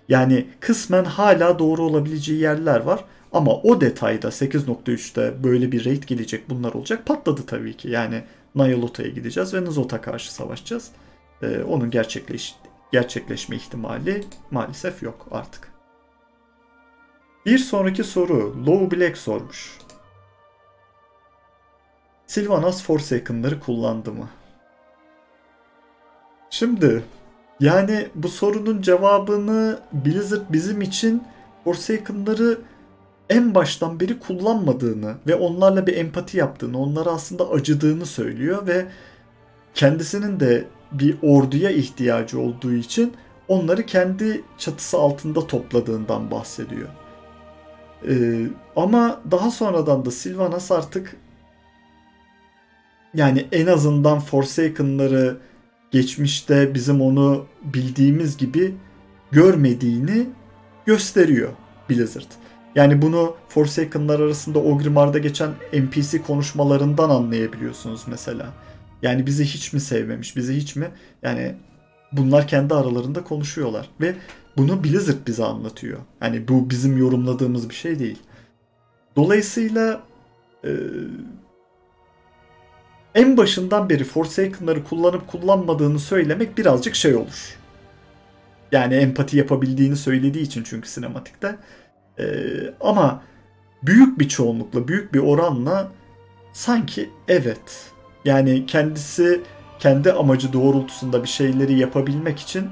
[0.08, 3.04] Yani kısmen hala doğru olabileceği yerler var.
[3.32, 7.88] Ama o detayda 8.3'te böyle bir raid gelecek bunlar olacak patladı tabii ki.
[7.88, 8.22] Yani
[8.54, 10.90] Nyalota'ya gideceğiz ve Nuzot'a karşı savaşacağız.
[11.42, 12.54] Ee, onun gerçekleş
[12.92, 15.73] gerçekleşme ihtimali maalesef yok artık.
[17.46, 19.78] Bir sonraki soru Low Black sormuş.
[22.26, 24.28] Sylvanas Forsaken'ları kullandı mı?
[26.50, 27.04] Şimdi
[27.60, 31.22] yani bu sorunun cevabını Blizzard bizim için
[31.64, 32.58] Forsaken'ları
[33.30, 38.86] en baştan beri kullanmadığını ve onlarla bir empati yaptığını, onlara aslında acıdığını söylüyor ve
[39.74, 43.12] kendisinin de bir orduya ihtiyacı olduğu için
[43.48, 46.88] onları kendi çatısı altında topladığından bahsediyor.
[48.08, 51.16] Ee, ama daha sonradan da Sylvanas artık
[53.14, 55.36] yani en azından Forsaken'ları
[55.90, 58.74] geçmişte bizim onu bildiğimiz gibi
[59.30, 60.26] görmediğini
[60.86, 61.48] gösteriyor
[61.90, 62.30] Blizzard.
[62.74, 68.46] Yani bunu Forsaken'lar arasında Ogrimmar'da geçen NPC konuşmalarından anlayabiliyorsunuz mesela.
[69.02, 70.88] Yani bizi hiç mi sevmemiş, bizi hiç mi?
[71.22, 71.54] Yani
[72.12, 74.14] bunlar kendi aralarında konuşuyorlar ve
[74.56, 75.98] bunu Blizzard bize anlatıyor.
[76.22, 78.18] Yani bu bizim yorumladığımız bir şey değil.
[79.16, 80.02] Dolayısıyla
[80.64, 80.70] e,
[83.14, 87.56] en başından beri Forsaken'ları kullanıp kullanmadığını söylemek birazcık şey olur.
[88.72, 91.56] Yani empati yapabildiğini söylediği için çünkü sinematikte.
[92.18, 92.24] Ee,
[92.80, 93.22] ama
[93.82, 95.92] büyük bir çoğunlukla, büyük bir oranla
[96.52, 97.92] sanki evet.
[98.24, 99.40] Yani kendisi
[99.78, 102.70] kendi amacı doğrultusunda bir şeyleri yapabilmek için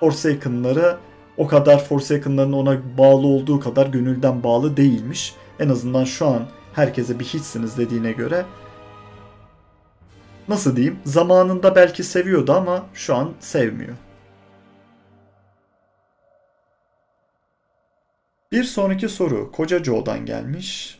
[0.00, 0.98] Forsaken'lara
[1.40, 5.34] o kadar Forsaken'ların ona bağlı olduğu kadar gönülden bağlı değilmiş.
[5.58, 8.44] En azından şu an herkese bir hiçsiniz dediğine göre
[10.48, 13.94] nasıl diyeyim zamanında belki seviyordu ama şu an sevmiyor.
[18.52, 20.98] Bir sonraki soru Koca Joe'dan gelmiş.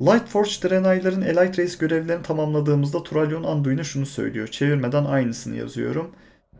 [0.00, 4.48] Lightforge Draenei'ların Elite Race görevlerini tamamladığımızda Turalyon Anduin'e şunu söylüyor.
[4.48, 6.10] Çevirmeden aynısını yazıyorum.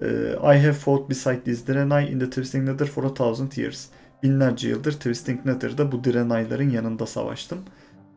[0.03, 0.07] Ee,
[0.43, 3.87] I have fought beside this Draenei in the Twisting Nether for a thousand years.
[4.23, 7.59] Binlerce yıldır Twisting Nether'da bu Draenei'ların yanında savaştım.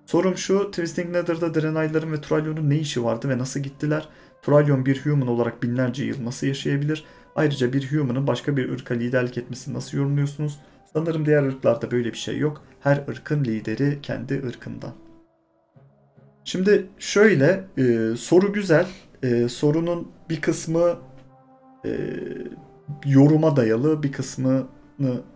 [0.06, 4.10] Sorum şu, Twisting Nether'da Draenei'ların ve Turalyon'un ne işi vardı ve nasıl gittiler?
[4.42, 7.06] Turalyon bir human olarak binlerce yıl nasıl yaşayabilir?
[7.36, 10.60] Ayrıca bir human'ın başka bir ırka liderlik etmesini nasıl yorumluyorsunuz?
[10.94, 12.63] Sanırım diğer ırklarda böyle bir şey yok.
[12.80, 14.94] Her ırkın lideri kendi ırkından.
[16.44, 18.88] Şimdi şöyle e, soru güzel.
[19.24, 20.98] E, sorunun bir kısmı
[21.88, 21.89] e,
[23.06, 24.63] yoruma dayalı, bir kısmını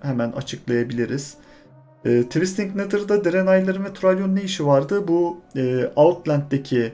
[0.01, 1.37] hemen açıklayabiliriz.
[2.05, 5.07] E, Twisting Nether'da Draenei'ların ve Turalyon ne işi vardı?
[5.07, 6.93] Bu e, Outland'deki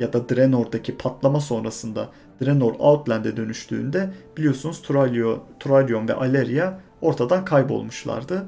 [0.00, 2.08] ya da Draenor'daki patlama sonrasında
[2.42, 8.46] Draenor Outland'e dönüştüğünde biliyorsunuz Turalyon, Turalyon ve Alleria ortadan kaybolmuşlardı.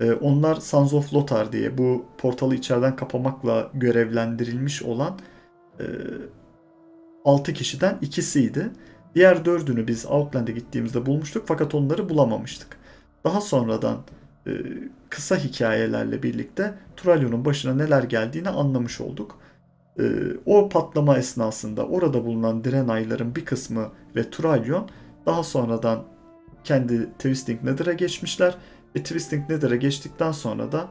[0.00, 5.18] Ee, onlar Sons of Lothar diye bu portalı içeriden kapamakla görevlendirilmiş olan
[5.80, 5.84] e,
[7.24, 8.70] 6 kişiden ikisiydi.
[9.14, 12.76] Diğer dördünü biz Outland'e gittiğimizde bulmuştuk fakat onları bulamamıştık.
[13.24, 13.98] Daha sonradan
[14.46, 14.52] e,
[15.08, 19.38] kısa hikayelerle birlikte Turalyon'un başına neler geldiğini anlamış olduk.
[19.98, 20.04] E,
[20.46, 24.88] o patlama esnasında orada bulunan Draenei'ların bir kısmı ve Turalyon
[25.26, 26.04] daha sonradan
[26.64, 28.54] kendi Twisting Nether'a geçmişler.
[28.96, 30.88] Ve Twisting Nether'a geçtikten sonra da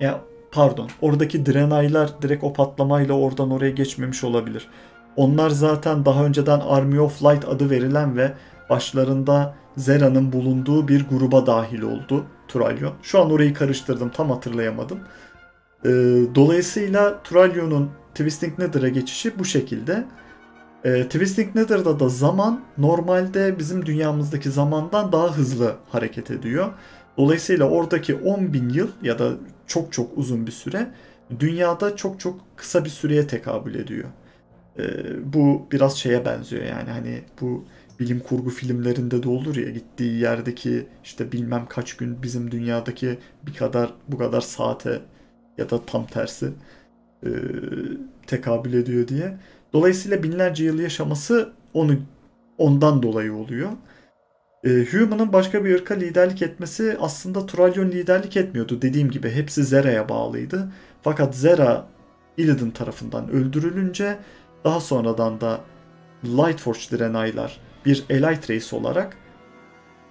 [0.00, 0.20] ya
[0.52, 4.68] pardon oradaki Draenei'lar direkt o patlamayla oradan oraya geçmemiş olabilir.
[5.16, 8.32] Onlar zaten daha önceden Army of Light adı verilen ve
[8.70, 12.92] başlarında Zera'nın bulunduğu bir gruba dahil oldu Turalyon.
[13.02, 14.98] Şu an orayı karıştırdım tam hatırlayamadım.
[15.84, 15.90] Ee,
[16.34, 20.04] dolayısıyla Turalyon'un Twisting Nether'a geçişi bu şekilde.
[20.84, 26.72] E, Twisting Nether'da da zaman normalde bizim dünyamızdaki zamandan daha hızlı hareket ediyor.
[27.18, 29.32] Dolayısıyla oradaki 10 bin yıl ya da
[29.66, 30.90] çok çok uzun bir süre
[31.40, 34.08] dünyada çok çok kısa bir süreye tekabül ediyor.
[34.78, 34.84] E,
[35.32, 37.64] bu biraz şeye benziyor yani hani bu
[38.00, 43.54] bilim kurgu filmlerinde de olur ya gittiği yerdeki işte bilmem kaç gün bizim dünyadaki bir
[43.54, 45.00] kadar bu kadar saate
[45.58, 46.52] ya da tam tersi
[47.26, 47.30] e,
[48.26, 49.36] tekabül ediyor diye.
[49.72, 51.96] Dolayısıyla binlerce yıl yaşaması onu
[52.58, 53.70] ondan dolayı oluyor.
[54.64, 58.82] E, Human'ın başka bir ırka liderlik etmesi aslında Turalyon liderlik etmiyordu.
[58.82, 60.72] Dediğim gibi hepsi Zera'ya bağlıydı.
[61.02, 61.86] Fakat Zera
[62.36, 64.18] Illidan tarafından öldürülünce
[64.64, 65.60] daha sonradan da
[66.24, 69.16] Lightforge direnaylar bir Elite Race olarak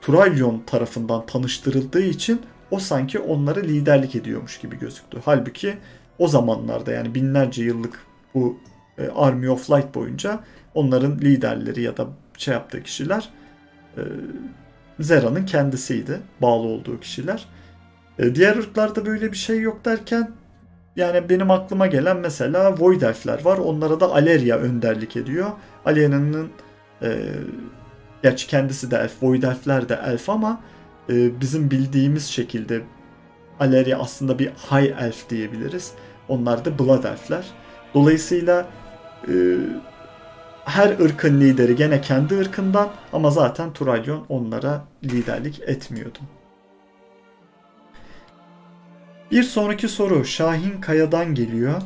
[0.01, 5.21] Turalyon tarafından tanıştırıldığı için o sanki onlara liderlik ediyormuş gibi gözüktü.
[5.25, 5.77] Halbuki
[6.19, 7.99] o zamanlarda yani binlerce yıllık
[8.33, 8.59] bu
[8.97, 10.39] e, Army of Light boyunca
[10.73, 13.29] onların liderleri ya da şey yaptığı kişiler
[13.97, 14.01] e,
[14.99, 16.19] Zera'nın kendisiydi.
[16.41, 17.45] Bağlı olduğu kişiler.
[18.19, 20.31] E, diğer ırklarda böyle bir şey yok derken
[20.95, 23.57] yani benim aklıma gelen mesela Void Elf'ler var.
[23.57, 25.51] Onlara da Aleria önderlik ediyor.
[25.85, 26.49] Aleria'nın
[27.01, 27.19] e,
[28.23, 30.61] gerçi kendisi de elf, Void Elf'ler de elf ama
[31.09, 32.81] e, bizim bildiğimiz şekilde
[33.59, 35.91] Aleria aslında bir High Elf diyebiliriz.
[36.27, 37.45] Onlar da Blood Elf'ler.
[37.93, 38.65] Dolayısıyla
[39.27, 39.33] e,
[40.65, 46.19] her ırkın lideri gene kendi ırkından ama zaten Turalyon onlara liderlik etmiyordu.
[49.33, 51.81] Bir sonraki soru Şahin Kaya'dan geliyor.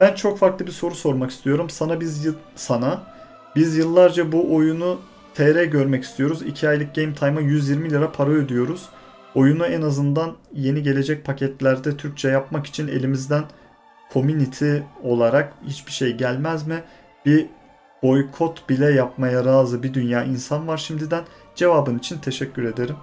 [0.00, 1.70] Ben çok farklı bir soru sormak istiyorum.
[1.70, 3.02] Sana biz sana
[3.56, 5.00] Biz yıllarca bu oyunu
[5.34, 6.42] TR görmek istiyoruz.
[6.42, 8.88] 2 aylık game time'a 120 lira para ödüyoruz.
[9.34, 13.44] Oyunu en azından yeni gelecek paketlerde Türkçe yapmak için elimizden
[14.12, 16.82] community olarak hiçbir şey gelmez mi?
[17.24, 17.46] Bir
[18.02, 21.24] boykot bile yapmaya razı bir dünya insan var şimdiden.
[21.54, 22.96] Cevabın için teşekkür ederim.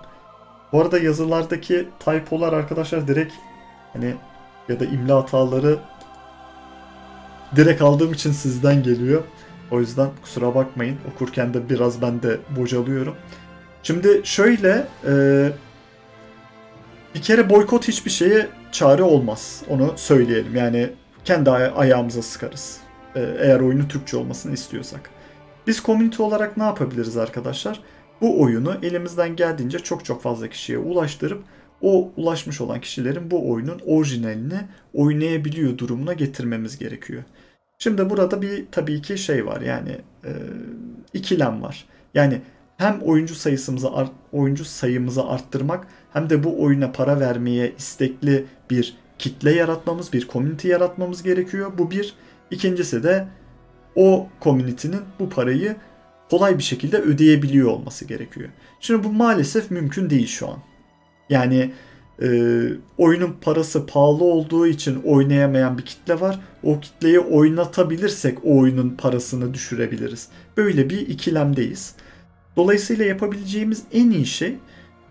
[0.74, 3.34] Bu arada yazılardaki typolar arkadaşlar direkt
[3.94, 4.14] hani
[4.70, 5.78] ya da imla hataları
[7.56, 9.24] direkt aldığım için sizden geliyor.
[9.72, 10.98] O yüzden kusura bakmayın.
[11.14, 13.16] Okurken de biraz ben de bocalıyorum.
[13.84, 15.14] Şimdi şöyle e,
[17.16, 19.62] bir kere boykot hiçbir şeye çare olmaz.
[19.70, 20.56] Onu söyleyelim.
[20.56, 20.90] Yani
[21.26, 22.78] kendi aya- ayağımıza sıkarız.
[23.16, 25.10] E, eğer oyunu Türkçe olmasını istiyorsak.
[25.68, 27.80] Biz community olarak ne yapabiliriz arkadaşlar?
[28.22, 31.44] Bu oyunu elimizden geldiğince çok çok fazla kişiye ulaştırıp
[31.82, 34.60] o ulaşmış olan kişilerin bu oyunun orijinalini
[34.94, 37.24] oynayabiliyor durumuna getirmemiz gerekiyor.
[37.80, 39.92] Şimdi burada bir tabii ki şey var yani
[40.26, 40.32] e,
[41.14, 41.86] ikilem var.
[42.14, 42.42] Yani
[42.78, 43.90] hem oyuncu sayısımızı
[44.32, 50.68] oyuncu sayımızı arttırmak hem de bu oyuna para vermeye istekli bir kitle yaratmamız, bir community
[50.68, 51.72] yaratmamız gerekiyor.
[51.78, 52.14] Bu bir.
[52.52, 53.28] İkincisi de
[53.96, 55.76] o community'nin bu parayı
[56.30, 58.50] kolay bir şekilde ödeyebiliyor olması gerekiyor.
[58.80, 60.58] Şimdi bu maalesef mümkün değil şu an.
[61.30, 61.72] Yani
[62.22, 62.28] e,
[62.98, 66.40] oyunun parası pahalı olduğu için oynayamayan bir kitle var.
[66.64, 70.28] O kitleyi oynatabilirsek o oyunun parasını düşürebiliriz.
[70.58, 71.96] Böyle bir ikilemdeyiz.
[72.56, 74.56] Dolayısıyla yapabileceğimiz en iyi şey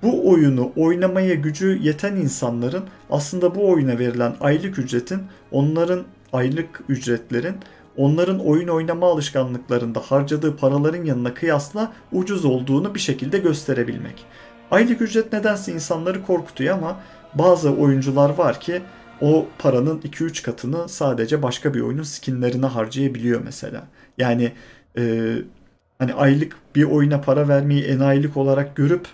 [0.03, 7.55] bu oyunu oynamaya gücü yeten insanların aslında bu oyuna verilen aylık ücretin onların aylık ücretlerin
[7.97, 14.25] onların oyun oynama alışkanlıklarında harcadığı paraların yanına kıyasla ucuz olduğunu bir şekilde gösterebilmek.
[14.71, 17.01] Aylık ücret nedense insanları korkutuyor ama
[17.35, 18.83] bazı oyuncular var ki
[19.21, 23.85] o paranın 2-3 katını sadece başka bir oyunun skinlerine harcayabiliyor mesela.
[24.19, 24.53] Yani
[24.99, 25.35] e,
[25.99, 29.07] hani aylık bir oyuna para vermeyi enayilik olarak görüp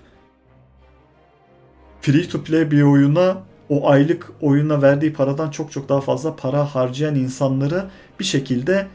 [2.00, 6.74] free to play bir oyuna o aylık oyuna verdiği paradan çok çok daha fazla para
[6.74, 7.84] harcayan insanları
[8.20, 8.86] bir şekilde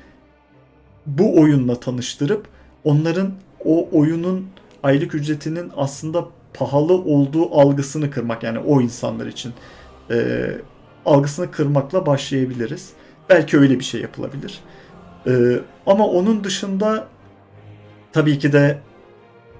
[1.05, 2.47] bu oyunla tanıştırıp
[2.83, 3.31] onların
[3.65, 4.47] o oyunun
[4.83, 9.53] aylık ücretinin aslında pahalı olduğu algısını kırmak yani o insanlar için
[10.11, 10.47] e,
[11.05, 12.89] algısını kırmakla başlayabiliriz.
[13.29, 14.59] Belki öyle bir şey yapılabilir.
[15.27, 17.07] E, ama onun dışında
[18.13, 18.79] tabii ki de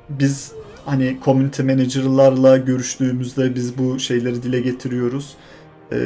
[0.10, 0.54] biz
[0.86, 5.38] hani community manager'larla görüştüğümüzde biz bu şeyleri dile getiriyoruz.
[5.92, 5.98] E,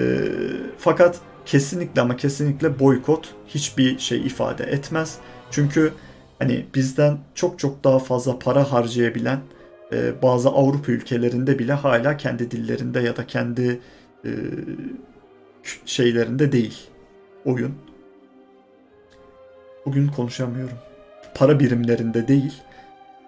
[0.77, 5.17] fakat kesinlikle ama kesinlikle boykot hiçbir şey ifade etmez.
[5.51, 5.93] Çünkü
[6.39, 9.39] hani bizden çok çok daha fazla para harcayabilen
[9.93, 13.79] e, bazı Avrupa ülkelerinde bile hala kendi dillerinde ya da kendi
[14.25, 14.31] e,
[15.85, 16.77] şeylerinde değil
[17.45, 17.73] oyun.
[19.85, 20.77] Bugün konuşamıyorum.
[21.35, 22.53] Para birimlerinde değil.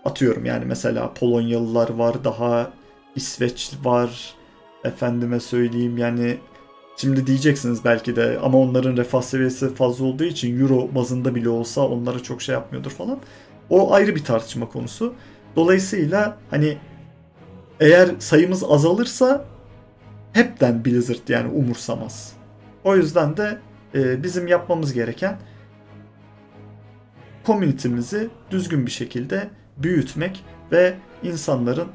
[0.06, 2.72] Atıyorum yani mesela Polonyalılar var, daha
[3.16, 4.34] İsveç var.
[4.84, 6.38] Efendime söyleyeyim yani
[7.02, 11.88] Şimdi diyeceksiniz belki de ama onların refah seviyesi fazla olduğu için euro bazında bile olsa
[11.88, 13.20] onlara çok şey yapmıyordur falan.
[13.70, 15.14] O ayrı bir tartışma konusu.
[15.56, 16.78] Dolayısıyla hani
[17.80, 19.46] eğer sayımız azalırsa
[20.34, 22.34] hepten Blizzard yani umursamaz.
[22.84, 23.60] O yüzden de
[23.96, 25.38] e, bizim yapmamız gereken
[27.44, 31.88] komünitemizi düzgün bir şekilde büyütmek ve insanların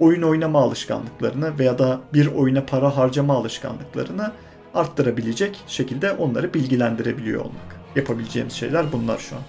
[0.00, 4.32] oyun oynama alışkanlıklarını veya da bir oyuna para harcama alışkanlıklarını
[4.74, 7.80] arttırabilecek şekilde onları bilgilendirebiliyor olmak.
[7.96, 9.42] Yapabileceğimiz şeyler bunlar şu an.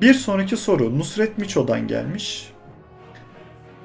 [0.00, 2.52] Bir sonraki soru Nusret Miço'dan gelmiş.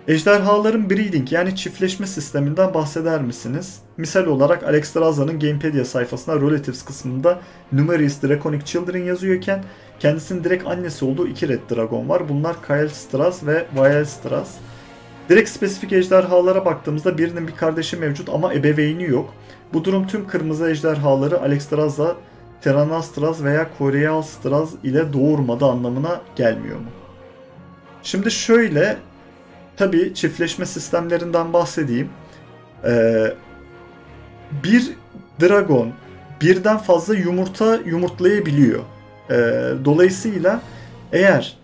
[0.08, 3.80] Ejderhaların breeding yani çiftleşme sisteminden bahseder misiniz?
[3.98, 7.40] Misal olarak Alex Straza'nın Gamepedia sayfasında Relatives kısmında
[7.72, 9.64] Numerous Draconic Children yazıyorken
[10.00, 12.30] kendisinin direkt annesi olduğu iki Red Dragon var.
[12.30, 14.56] Bunlar Kyle Straz ve Vael Straz.
[15.30, 19.34] Direkt spesifik ejderhalara baktığımızda birinin bir kardeşi mevcut ama ebeveyni yok.
[19.74, 22.16] Bu durum tüm kırmızı ejderhaları Alex Straz'la
[22.62, 26.88] Teranastraz veya Korealstraz ile doğurmadı anlamına gelmiyor mu?
[28.04, 28.98] Şimdi şöyle
[29.78, 32.10] tabi çiftleşme sistemlerinden bahsedeyim.
[32.84, 33.34] Ee,
[34.64, 34.92] bir
[35.42, 35.94] dragon
[36.42, 38.84] birden fazla yumurta yumurtlayabiliyor.
[39.30, 39.36] Ee,
[39.86, 40.62] dolayısıyla
[41.14, 41.58] eğer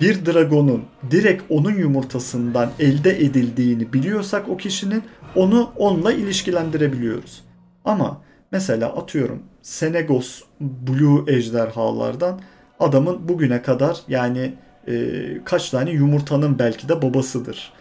[0.00, 5.02] bir dragonun direkt onun yumurtasından elde edildiğini biliyorsak o kişinin
[5.34, 7.44] onu onunla ilişkilendirebiliyoruz.
[7.84, 8.20] Ama
[8.52, 12.40] mesela atıyorum Senegos Blue ejderhalardan
[12.80, 14.54] adamın bugüne kadar yani
[14.88, 14.94] e,
[15.44, 17.72] kaç tane yumurtanın belki de babasıdır.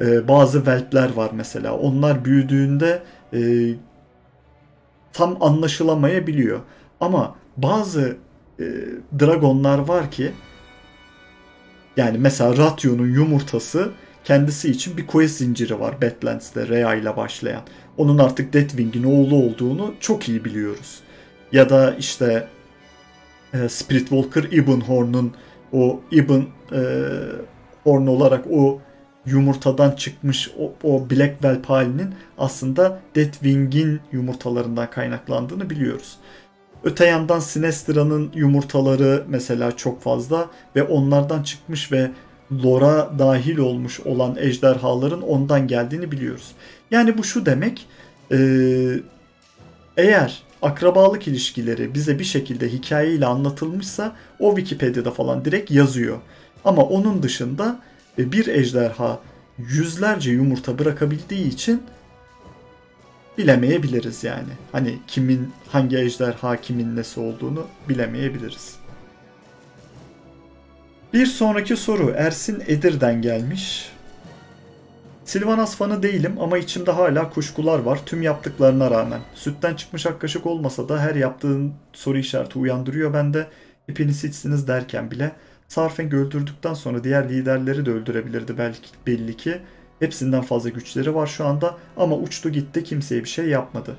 [0.00, 1.76] E, bazı velpler var mesela.
[1.76, 3.02] Onlar büyüdüğünde
[3.34, 3.40] e,
[5.12, 6.60] tam anlaşılamayabiliyor.
[7.00, 8.16] Ama bazı
[8.60, 8.64] e,
[9.20, 10.32] dragonlar var ki
[11.96, 13.90] yani mesela Ration'un yumurtası
[14.24, 17.62] kendisi için bir quest zinciri var Badlands'te Rhea ile başlayan.
[17.96, 21.00] Onun artık Deathwing'in oğlu olduğunu çok iyi biliyoruz.
[21.52, 22.48] Ya da işte
[23.54, 25.32] e, Spirit Walker Ibn Horn'un
[25.72, 26.42] o Ibn
[26.72, 26.80] e,
[27.84, 28.80] Horn olarak o
[29.26, 36.16] yumurtadan çıkmış o, o Black Whelp halinin aslında Deathwing'in yumurtalarından kaynaklandığını biliyoruz.
[36.84, 42.10] Öte yandan Sinestra'nın yumurtaları mesela çok fazla ve onlardan çıkmış ve
[42.64, 46.52] lora dahil olmuş olan ejderhaların ondan geldiğini biliyoruz.
[46.90, 47.86] Yani bu şu demek
[49.96, 56.18] eğer akrabalık ilişkileri bize bir şekilde hikayeyle anlatılmışsa o Wikipedia'da falan direkt yazıyor.
[56.64, 57.80] Ama onun dışında
[58.18, 59.20] bir ejderha
[59.58, 61.82] yüzlerce yumurta bırakabildiği için
[63.38, 64.52] bilemeyebiliriz yani.
[64.72, 68.76] Hani kimin hangi ejderha kimin nesi olduğunu bilemeyebiliriz.
[71.12, 73.92] Bir sonraki soru Ersin Edir'den gelmiş.
[75.28, 79.20] Silvanas fanı değilim ama içimde hala kuşkular var tüm yaptıklarına rağmen.
[79.34, 83.46] Sütten çıkmış ak olmasa da her yaptığın soru işareti uyandırıyor bende.
[83.86, 85.32] Hepiniz hiçsiniz derken bile
[85.68, 89.60] Sarfeng öldürdükten sonra diğer liderleri de öldürebilirdi belki belli ki.
[89.98, 93.96] Hepsinden fazla güçleri var şu anda ama uçtu gitti kimseye bir şey yapmadı.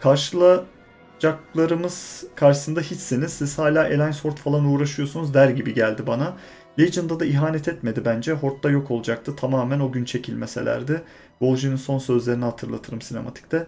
[0.00, 3.32] Karşılayacaklarımız karşısında hiçsiniz.
[3.32, 6.36] Siz hala Alliance Horde falan uğraşıyorsunuz der gibi geldi bana.
[6.78, 8.32] Legend'da da ihanet etmedi bence.
[8.32, 9.36] Horde'da yok olacaktı.
[9.36, 11.02] Tamamen o gün çekilmeselerdi.
[11.40, 13.66] Vol'jin'in son sözlerini hatırlatırım sinematikte.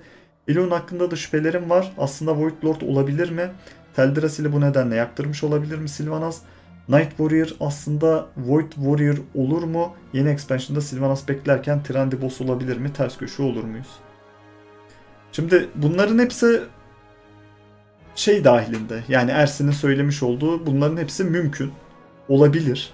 [0.49, 1.93] Elon hakkında da şüphelerim var.
[1.99, 3.51] Aslında Void Lord olabilir mi?
[3.97, 6.43] Teldrassil'i bu nedenle yaktırmış olabilir mi Sylvanas?
[6.89, 9.95] Night Warrior aslında Void Warrior olur mu?
[10.13, 12.93] Yeni expansion'da Sylvanas beklerken Trendy Boss olabilir mi?
[12.93, 13.89] Ters köşe olur muyuz?
[15.33, 16.63] Şimdi bunların hepsi
[18.15, 19.05] şey dahilinde.
[19.09, 21.73] Yani Ersin'in söylemiş olduğu bunların hepsi mümkün.
[22.29, 22.93] Olabilir.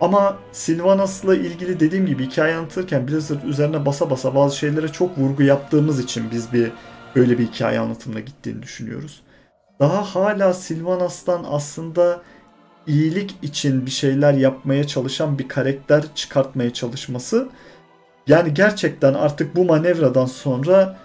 [0.00, 5.42] Ama Sylvanas'la ilgili dediğim gibi hikaye anlatırken Blizzard üzerine basa basa bazı şeylere çok vurgu
[5.42, 6.72] yaptığımız için biz bir
[7.16, 9.22] böyle bir hikaye anlatımına gittiğini düşünüyoruz.
[9.80, 12.22] Daha hala Sylvanas'tan aslında
[12.86, 17.48] iyilik için bir şeyler yapmaya çalışan bir karakter çıkartmaya çalışması
[18.26, 20.96] yani gerçekten artık bu manevradan sonra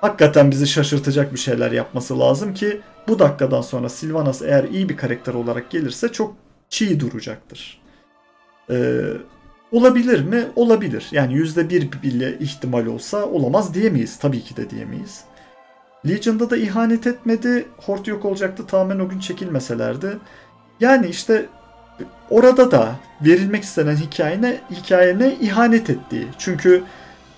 [0.00, 4.96] hakikaten bizi şaşırtacak bir şeyler yapması lazım ki bu dakikadan sonra Sylvanas eğer iyi bir
[4.96, 6.34] karakter olarak gelirse çok
[6.68, 7.81] çiğ duracaktır.
[8.70, 9.02] Ee,
[9.72, 10.46] olabilir mi?
[10.56, 11.08] Olabilir.
[11.12, 14.18] Yani yüzde bir bile ihtimal olsa olamaz diyemeyiz.
[14.18, 15.24] Tabii ki de diyemeyiz.
[16.08, 17.66] Legion'da da ihanet etmedi.
[17.76, 20.18] Hort yok olacaktı tamamen o gün çekilmeselerdi.
[20.80, 21.46] Yani işte
[22.30, 26.26] orada da verilmek istenen hikayene, hikayene ihanet ettiği.
[26.38, 26.82] Çünkü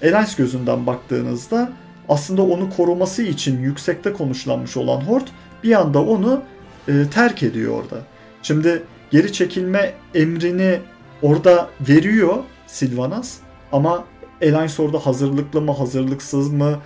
[0.03, 1.73] Elens gözünden baktığınızda
[2.09, 5.25] aslında onu koruması için yüksekte konuşlanmış olan Hort
[5.63, 6.43] bir anda onu
[6.89, 7.97] e, terk ediyor orada.
[8.43, 10.79] Şimdi geri çekilme emrini
[11.25, 13.39] orada veriyor Silvanas
[13.73, 14.05] ama
[14.43, 16.79] Alliance orada hazırlıklı mı hazırlıksız mı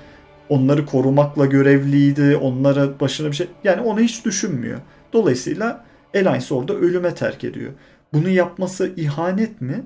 [0.49, 4.81] onları korumakla görevliydi onlara başına bir şey yani onu hiç düşünmüyor.
[5.13, 5.85] Dolayısıyla
[6.15, 7.73] Alliance orada ölüme terk ediyor.
[8.13, 9.85] Bunu yapması ihanet mi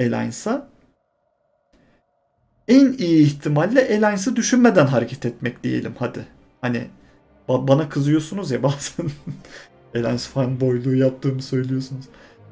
[0.00, 0.68] Alliance'a?
[2.68, 6.26] En iyi ihtimalle Alliance'ı düşünmeden hareket etmek diyelim hadi.
[6.60, 6.84] Hani
[7.48, 9.06] bana kızıyorsunuz ya bazen
[9.94, 12.04] Alliance fanboyluğu yaptığımı söylüyorsunuz.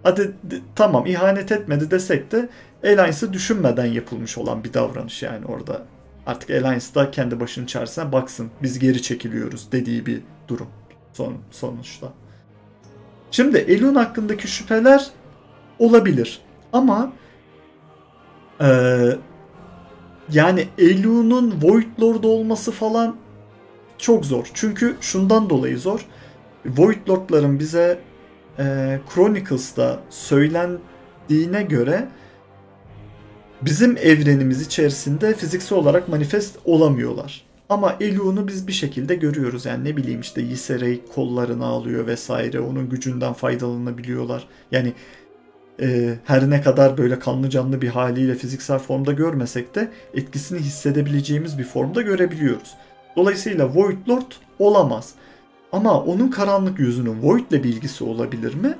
[0.05, 0.35] Hadi
[0.75, 2.49] tamam ihanet etmedi desek de
[2.85, 5.83] Alliance'ı düşünmeden yapılmış olan bir davranış yani orada.
[6.27, 10.69] Artık Alliance da kendi başının çaresine baksın biz geri çekiliyoruz dediği bir durum
[11.13, 12.13] son, sonuçta.
[13.31, 15.07] Şimdi Elun hakkındaki şüpheler
[15.79, 16.41] olabilir.
[16.73, 17.13] Ama
[18.61, 18.69] e,
[20.33, 23.17] yani Elun'un Void Lord olması falan
[23.99, 24.51] çok zor.
[24.55, 26.07] Çünkü şundan dolayı zor.
[26.67, 28.01] Void Lord'ların bize
[28.59, 32.09] e, Chronicles'da söylendiğine göre
[33.63, 37.45] bizim evrenimiz içerisinde fiziksel olarak manifest olamıyorlar.
[37.69, 39.67] Ama Elu'nu biz bir şekilde görüyoruz.
[39.67, 42.61] Yani ne bileyim işte Yiserey kollarını alıyor vesaire.
[42.61, 44.49] Onun gücünden faydalanabiliyorlar.
[44.71, 44.93] Yani
[45.83, 51.59] e, her ne kadar böyle kanlı canlı bir haliyle fiziksel formda görmesek de etkisini hissedebileceğimiz
[51.59, 52.75] bir formda görebiliyoruz.
[53.17, 55.15] Dolayısıyla Void Lord olamaz.
[55.75, 58.79] Ama onun karanlık yüzünün Void ile bilgisi olabilir mi?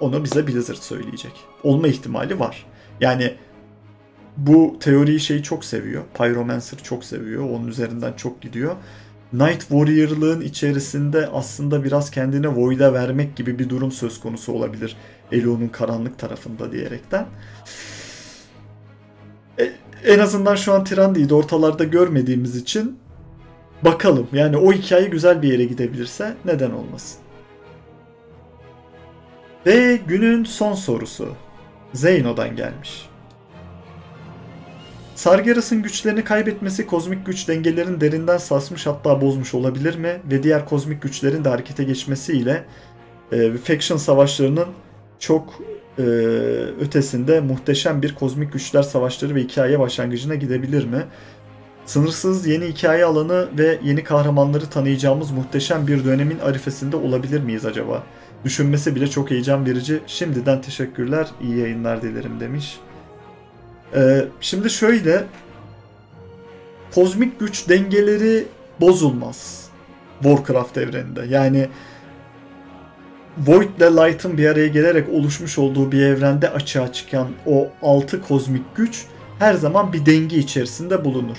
[0.00, 1.32] Onu bize Blizzard söyleyecek.
[1.62, 2.66] Olma ihtimali var.
[3.00, 3.34] Yani
[4.36, 6.02] bu teoriyi şey çok seviyor.
[6.18, 7.50] Pyromancer çok seviyor.
[7.50, 8.76] Onun üzerinden çok gidiyor.
[9.32, 14.96] Night Warrior'lığın içerisinde aslında biraz kendine Void'a vermek gibi bir durum söz konusu olabilir.
[15.32, 17.26] Elo'nun karanlık tarafında diyerekten.
[19.58, 19.72] E,
[20.04, 23.03] en azından şu an Tirandi'yi de ortalarda görmediğimiz için
[23.84, 24.28] bakalım.
[24.32, 27.20] Yani o hikaye güzel bir yere gidebilirse neden olmasın.
[29.66, 31.28] Ve günün son sorusu.
[31.92, 33.08] Zeyno'dan gelmiş.
[35.14, 40.20] Sargeras'ın güçlerini kaybetmesi kozmik güç dengelerini derinden sarsmış hatta bozmuş olabilir mi?
[40.30, 42.64] Ve diğer kozmik güçlerin de harekete geçmesiyle
[43.32, 44.66] e, Faction savaşlarının
[45.18, 45.54] çok
[45.98, 46.02] e,
[46.80, 51.04] ötesinde muhteşem bir kozmik güçler savaşları ve hikaye başlangıcına gidebilir mi?
[51.86, 58.02] Sınırsız yeni hikaye alanı ve yeni kahramanları tanıyacağımız muhteşem bir dönemin arifesinde olabilir miyiz acaba?
[58.44, 60.00] Düşünmesi bile çok heyecan verici.
[60.06, 62.78] Şimdiden teşekkürler, iyi yayınlar dilerim demiş.
[63.94, 65.24] Ee, şimdi şöyle,
[66.94, 68.44] kozmik güç dengeleri
[68.80, 69.68] bozulmaz
[70.22, 71.26] Warcraft evreninde.
[71.28, 71.68] Yani
[73.46, 78.76] Void ile Light'ın bir araya gelerek oluşmuş olduğu bir evrende açığa çıkan o altı kozmik
[78.76, 79.04] güç
[79.38, 81.36] her zaman bir denge içerisinde bulunur.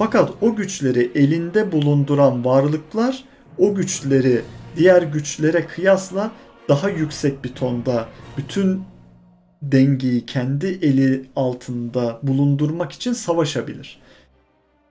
[0.00, 3.24] Fakat o güçleri elinde bulunduran varlıklar
[3.58, 4.42] o güçleri
[4.76, 6.30] diğer güçlere kıyasla
[6.68, 8.82] daha yüksek bir tonda bütün
[9.62, 14.00] dengeyi kendi eli altında bulundurmak için savaşabilir.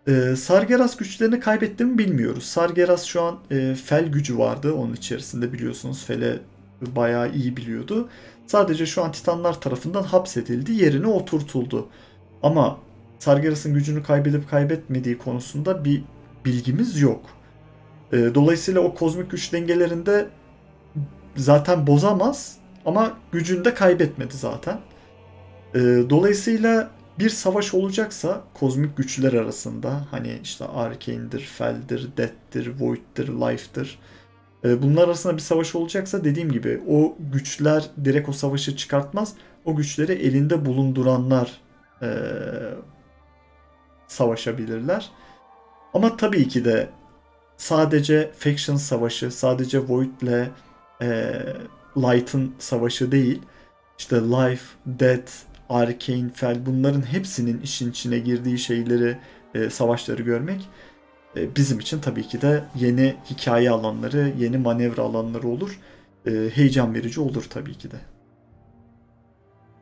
[0.08, 2.44] Ee, Sargeras güçlerini kaybetti mi bilmiyoruz.
[2.44, 6.06] Sargeras şu an e, fel gücü vardı onun içerisinde biliyorsunuz.
[6.06, 6.40] Fel'e
[6.82, 8.10] bayağı iyi biliyordu.
[8.48, 11.88] Sadece şu an Titanlar tarafından hapsedildi, yerine oturtuldu.
[12.44, 12.89] Ama
[13.20, 16.04] Sargeras'ın gücünü kaybedip kaybetmediği konusunda bir
[16.46, 17.26] bilgimiz yok.
[18.12, 20.28] E, dolayısıyla o kozmik güç dengelerinde
[21.36, 24.80] zaten bozamaz ama gücünü de kaybetmedi zaten.
[25.76, 26.90] E, dolayısıyla
[27.20, 34.00] bir savaş olacaksa kozmik güçler arasında hani işte Arcane'dir, Fel'dir, Death'tir, Void'dir, Life'dır.
[34.64, 39.34] E, bunlar arasında bir savaş olacaksa dediğim gibi o güçler direkt o savaşı çıkartmaz.
[39.66, 41.62] O güçleri elinde bulunduranlar
[42.02, 42.08] e,
[44.10, 45.10] savaşabilirler.
[45.94, 46.90] Ama tabii ki de
[47.58, 50.50] sadece Faction savaşı, sadece Void ile
[51.02, 51.34] e,
[51.98, 53.42] Light'ın savaşı değil.
[54.00, 55.32] İşte Life, Death,
[55.70, 59.18] Arcane, Fel bunların hepsinin işin içine girdiği şeyleri,
[59.56, 60.70] e, savaşları görmek
[61.36, 65.80] e, bizim için tabii ki de yeni hikaye alanları, yeni manevra alanları olur.
[66.28, 67.96] E, heyecan verici olur tabii ki de.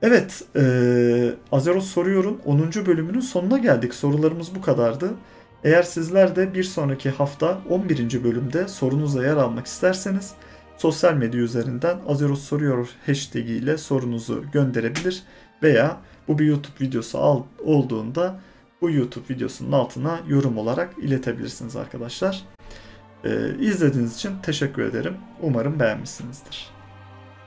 [0.02, 0.64] Evet, e,
[1.52, 2.86] Azeroth Soruyor'un 10.
[2.86, 3.94] bölümünün sonuna geldik.
[3.94, 5.14] Sorularımız bu kadardı.
[5.64, 8.24] Eğer sizler de bir sonraki hafta 11.
[8.24, 10.34] bölümde sorunuzla yer almak isterseniz
[10.78, 15.24] sosyal medya üzerinden Azeroth Soruyor hashtag ile sorunuzu gönderebilir
[15.64, 18.40] veya bu bir YouTube videosu olduğunda
[18.82, 22.46] bu YouTube videosunun altına yorum olarak iletebilirsiniz arkadaşlar.
[23.24, 25.14] Ee, izlediğiniz için teşekkür ederim.
[25.42, 26.77] Umarım beğenmişsinizdir.